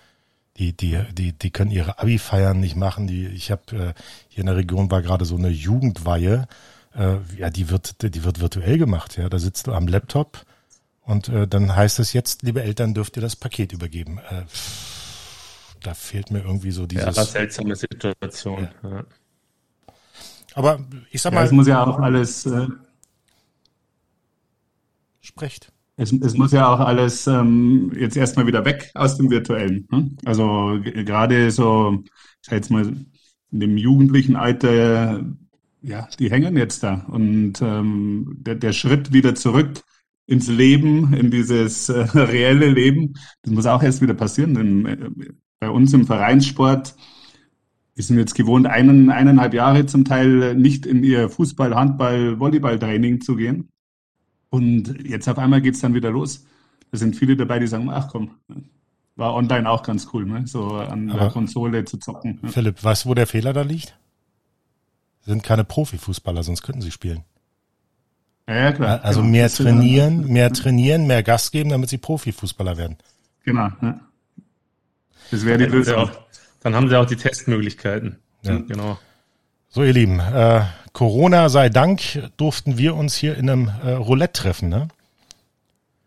Die, 0.57 0.77
die, 0.77 0.99
die, 1.13 1.33
die 1.33 1.51
können 1.51 1.71
ihre 1.71 2.01
Abi-Feiern 2.01 2.61
nicht 2.61 2.77
machen. 2.77 3.07
Die, 3.07 3.27
ich 3.29 3.51
habe 3.51 3.63
äh, 3.73 3.95
hier 4.29 4.41
in 4.41 4.47
der 4.47 4.57
Region 4.57 4.91
war 4.91 5.01
gerade 5.01 5.25
so 5.25 5.37
eine 5.37 5.49
Jugendweihe. 5.49 6.49
Äh, 6.95 7.17
ja, 7.39 7.49
die 7.49 7.71
wird, 7.71 8.03
die 8.03 8.25
wird 8.25 8.41
virtuell 8.41 8.77
gemacht. 8.77 9.17
Ja, 9.17 9.31
da 9.31 9.39
sitzt 9.39 9.69
du 9.69 9.73
am 9.73 9.87
Laptop 9.87 10.45
und 11.03 11.29
äh, 11.29 11.49
dann 11.49 11.75
heißt 11.75 11.99
es 11.99 12.13
jetzt, 12.13 12.43
liebe 12.43 12.63
Eltern, 12.63 12.95
dürft 12.95 13.17
ihr 13.17 13.23
das 13.23 13.37
Paket 13.37 13.73
übergeben. 13.73 14.19
Äh, 14.19 14.43
da 15.83 15.95
fehlt 15.95 16.31
mir 16.31 16.41
irgendwie 16.41 16.73
so 16.73 16.87
dieses. 16.87 17.17
Ja, 17.17 17.25
seltsame 17.25 17.75
Situation. 17.75 18.69
Ja. 18.83 18.91
Ja. 18.91 19.05
Aber 20.55 20.81
ich 21.11 21.23
sag 21.23 21.33
mal. 21.33 21.41
Ja, 21.41 21.47
es 21.47 21.53
muss 21.53 21.67
ja 21.67 21.85
auch 21.85 21.99
alles. 21.99 22.47
Äh, 22.47 22.69
sprecht. 25.21 25.73
Es, 25.97 26.13
es 26.13 26.35
muss 26.35 26.53
ja 26.53 26.67
auch 26.67 26.81
alles 26.81 27.27
ähm, 27.27 27.93
jetzt 27.95 28.17
erstmal 28.17 28.47
wieder 28.47 28.65
weg 28.65 28.91
aus 28.95 29.19
dem 29.19 29.31
Virtuellen. 29.31 29.87
Ne? 29.91 30.11
Also 30.25 30.79
gerade 30.83 31.51
so, 31.51 32.03
ich 32.05 32.11
sag 32.41 32.55
jetzt 32.55 32.71
mal, 32.71 32.87
in 33.53 33.61
dem 33.61 33.77
jugendlichen 33.77 34.37
Alter, 34.37 35.23
ja, 35.83 36.09
die 36.19 36.31
hängen 36.31 36.57
jetzt 36.57 36.83
da. 36.83 37.05
Und 37.09 37.61
ähm, 37.61 38.39
der, 38.41 38.55
der 38.55 38.73
Schritt 38.73 39.13
wieder 39.13 39.35
zurück 39.35 39.83
ins 40.27 40.49
Leben, 40.49 41.13
in 41.13 41.31
dieses 41.31 41.89
äh, 41.89 42.01
reelle 42.15 42.71
Leben. 42.71 43.15
Das 43.43 43.53
muss 43.53 43.67
auch 43.67 43.83
erst 43.83 44.01
wieder 44.01 44.15
passieren, 44.15 44.55
denn 44.55 44.87
äh, 44.87 45.33
bei 45.59 45.69
uns 45.69 45.93
im 45.93 46.07
Vereinssport 46.07 46.95
wir 48.01 48.05
sind 48.05 48.19
jetzt 48.19 48.35
gewohnt, 48.35 48.67
einen, 48.67 49.11
eineinhalb 49.11 49.53
Jahre 49.53 49.85
zum 49.85 50.07
Teil 50.07 50.55
nicht 50.55 50.87
in 50.87 51.05
ihr 51.05 51.29
Fußball, 51.29 51.75
Handball, 51.75 52.41
Volleyball-Training 52.41 53.21
zu 53.21 53.37
gehen. 53.37 53.69
Und 54.49 55.07
jetzt 55.07 55.29
auf 55.29 55.39
einmal 55.39 55.61
geht's 55.61 55.81
dann 55.81 55.93
wieder 55.93 56.11
los. 56.11 56.47
Da 56.91 56.97
sind 56.97 57.15
viele 57.15 57.37
dabei, 57.37 57.59
die 57.59 57.67
sagen, 57.67 57.91
ach 57.91 58.09
komm, 58.09 58.31
war 59.17 59.35
online 59.35 59.69
auch 59.69 59.83
ganz 59.83 60.09
cool, 60.15 60.25
ne? 60.25 60.47
so 60.47 60.77
an 60.77 61.11
Aber 61.11 61.21
der 61.21 61.29
Konsole 61.29 61.85
zu 61.85 61.99
zocken. 61.99 62.39
Ne? 62.41 62.49
Philipp, 62.49 62.83
weißt 62.83 63.05
du, 63.05 63.11
wo 63.11 63.15
der 63.15 63.27
Fehler 63.27 63.53
da 63.53 63.61
liegt? 63.61 63.95
Sie 65.21 65.31
sind 65.33 65.43
keine 65.43 65.65
Profifußballer, 65.65 66.43
sonst 66.43 66.63
könnten 66.63 66.81
sie 66.81 66.91
spielen. 66.91 67.25
Ja, 68.49 68.73
klar. 68.73 69.05
Also 69.05 69.21
genau. 69.21 69.33
mehr 69.33 69.51
trainieren, 69.51 70.27
mehr 70.27 70.51
trainieren, 70.55 71.07
mehr 71.07 71.23
Gas 71.23 71.51
geben, 71.51 71.69
damit 71.69 71.91
sie 71.91 71.99
Profifußballer 71.99 72.79
werden. 72.79 72.97
Genau. 73.45 73.69
Ja. 73.83 74.01
Das 75.31 75.45
wäre 75.45 75.59
die 75.59 75.67
Lösung. 75.67 76.09
Dann 76.61 76.75
haben 76.75 76.89
sie 76.89 76.97
auch 76.97 77.07
die 77.07 77.17
Testmöglichkeiten. 77.17 78.19
Ja. 78.43 78.59
Genau. 78.59 78.99
So, 79.69 79.83
ihr 79.83 79.93
Lieben, 79.93 80.21
äh, 80.21 80.63
Corona 80.93 81.49
sei 81.49 81.69
Dank 81.69 82.01
durften 82.37 82.77
wir 82.77 82.97
uns 82.97 83.15
hier 83.15 83.37
in 83.37 83.49
einem 83.49 83.71
äh, 83.85 83.93
Roulette 83.93 84.43
treffen. 84.43 84.69
Ne? 84.69 84.89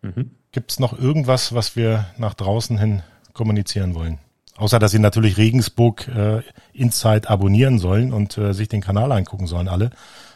Mhm. 0.01 0.31
Gibt 0.51 0.71
es 0.71 0.79
noch 0.79 0.97
irgendwas, 0.97 1.53
was 1.55 1.75
wir 1.75 2.05
nach 2.17 2.33
draußen 2.33 2.77
hin 2.77 3.03
kommunizieren 3.33 3.95
wollen? 3.95 4.19
Außer, 4.55 4.77
dass 4.77 4.91
sie 4.91 4.99
natürlich 4.99 5.37
Regensburg 5.37 6.07
äh, 6.07 6.41
Inside 6.73 7.29
abonnieren 7.29 7.79
sollen 7.79 8.13
und 8.13 8.37
äh, 8.37 8.53
sich 8.53 8.67
den 8.67 8.81
Kanal 8.81 9.11
angucken 9.11 9.47
sollen 9.47 9.67
alle. 9.67 9.89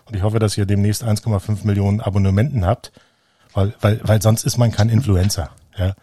Und 0.05 0.15
ich 0.15 0.23
hoffe, 0.23 0.39
dass 0.39 0.57
ihr 0.57 0.65
demnächst 0.65 1.03
1,5 1.03 1.67
Millionen 1.67 2.01
Abonnementen 2.01 2.65
habt, 2.65 2.91
weil, 3.53 3.73
weil, 3.81 3.99
weil 4.03 4.21
sonst 4.21 4.45
ist 4.45 4.57
man 4.57 4.71
kein 4.71 4.89
Influencer. 4.89 5.51
Ja. 5.77 5.93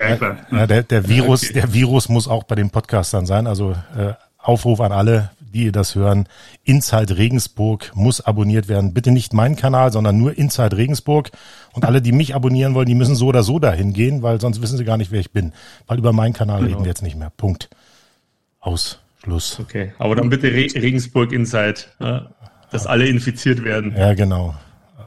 Ja, 0.00 0.16
klar. 0.16 0.36
Ja, 0.50 0.66
der, 0.66 0.82
der 0.82 1.08
Virus, 1.08 1.44
okay. 1.44 1.52
der 1.54 1.72
Virus 1.72 2.08
muss 2.08 2.28
auch 2.28 2.44
bei 2.44 2.54
den 2.54 2.70
Podcastern 2.70 3.26
sein. 3.26 3.46
Also 3.46 3.72
äh, 3.96 4.14
Aufruf 4.38 4.80
an 4.80 4.92
alle, 4.92 5.30
die 5.40 5.64
ihr 5.64 5.72
das 5.72 5.94
hören. 5.94 6.26
Inside 6.64 7.18
Regensburg 7.18 7.90
muss 7.94 8.20
abonniert 8.20 8.68
werden. 8.68 8.94
Bitte 8.94 9.10
nicht 9.10 9.34
mein 9.34 9.56
Kanal, 9.56 9.92
sondern 9.92 10.16
nur 10.16 10.38
Inside 10.38 10.76
Regensburg. 10.76 11.30
Und 11.74 11.84
alle, 11.84 12.00
die 12.00 12.12
mich 12.12 12.34
abonnieren 12.34 12.74
wollen, 12.74 12.86
die 12.86 12.94
müssen 12.94 13.14
so 13.14 13.26
oder 13.26 13.42
so 13.42 13.58
dahin 13.58 13.92
gehen, 13.92 14.22
weil 14.22 14.40
sonst 14.40 14.62
wissen 14.62 14.78
sie 14.78 14.84
gar 14.84 14.96
nicht, 14.96 15.10
wer 15.10 15.20
ich 15.20 15.32
bin. 15.32 15.52
Weil 15.86 15.98
über 15.98 16.12
meinen 16.12 16.32
Kanal 16.32 16.60
genau. 16.60 16.70
reden 16.70 16.84
wir 16.84 16.88
jetzt 16.88 17.02
nicht 17.02 17.16
mehr. 17.16 17.30
Punkt. 17.36 17.68
Aus. 18.60 19.00
Schluss. 19.22 19.58
Okay, 19.60 19.92
aber 19.98 20.14
dann 20.14 20.30
bitte 20.30 20.46
Regensburg 20.46 21.32
Inside. 21.32 21.80
Ja 21.98 22.28
dass 22.70 22.86
alle 22.86 23.06
infiziert 23.06 23.64
werden. 23.64 23.94
Ja, 23.96 24.14
genau. 24.14 24.54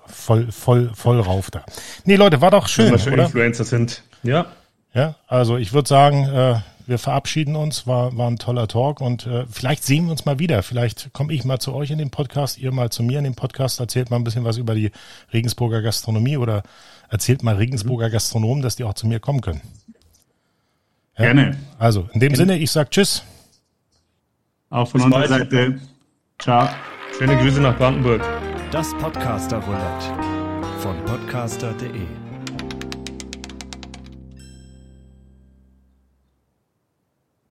Voll, 0.06 0.52
voll, 0.52 0.92
voll 0.94 1.20
rauf 1.20 1.52
da. 1.52 1.64
Nee, 2.06 2.16
Leute, 2.16 2.42
war 2.42 2.52
doch 2.52 2.68
schön, 2.68 2.92
Dass 2.92 3.06
wir 3.06 3.14
oder? 3.14 3.26
Influencer 3.26 3.64
sind. 3.64 4.04
Ja. 4.24 4.48
Ja, 4.94 5.16
also 5.28 5.56
ich 5.56 5.72
würde 5.72 5.88
sagen, 5.88 6.26
äh, 6.26 6.60
wir 6.86 7.00
verabschieden 7.00 7.56
uns. 7.56 7.88
War, 7.88 8.16
war 8.18 8.28
ein 8.28 8.38
toller 8.38 8.68
Talk 8.68 9.02
und 9.02 9.26
äh, 9.26 9.46
vielleicht 9.50 9.84
sehen 9.84 10.06
wir 10.06 10.12
uns 10.12 10.26
mal 10.26 10.38
wieder. 10.38 10.64
Vielleicht 10.64 11.14
komme 11.14 11.34
ich 11.34 11.46
mal 11.46 11.60
zu 11.60 11.74
euch 11.74 11.92
in 11.92 11.98
den 11.98 12.12
Podcast, 12.12 12.58
ihr 12.58 12.72
mal 12.72 12.90
zu 12.90 13.02
mir 13.04 13.18
in 13.18 13.24
den 13.24 13.36
Podcast, 13.36 13.80
erzählt 13.80 14.10
mal 14.10 14.18
ein 14.18 14.24
bisschen 14.24 14.44
was 14.44 14.58
über 14.58 14.76
die 14.76 14.92
Regensburger 15.32 15.82
Gastronomie 15.82 16.38
oder 16.38 16.64
erzählt 17.10 17.44
mal 17.44 17.56
Regensburger 17.56 18.10
mhm. 18.10 18.12
Gastronomen, 18.12 18.62
dass 18.62 18.76
die 18.76 18.84
auch 18.84 18.94
zu 18.94 19.08
mir 19.08 19.20
kommen 19.20 19.42
können. 19.42 19.62
Ja? 21.18 21.26
Gerne. 21.26 21.58
Also, 21.80 22.10
in 22.14 22.20
dem 22.20 22.34
Gerne. 22.34 22.38
Sinne, 22.38 22.58
ich 22.58 22.72
sag 22.72 22.92
Tschüss. 22.92 23.24
Auch 24.70 24.88
von 24.88 25.00
Bis 25.00 25.06
unserer 25.06 25.28
bald. 25.28 25.52
Seite. 25.52 25.80
Ciao. 26.40 26.70
Schöne 27.18 27.38
Grüße 27.38 27.62
nach 27.62 27.78
Brandenburg. 27.78 28.22
Das 28.72 28.94
Podcaster 28.96 29.58
Roulette 29.58 30.06
von 30.80 30.96
podcaster.de 31.06 32.31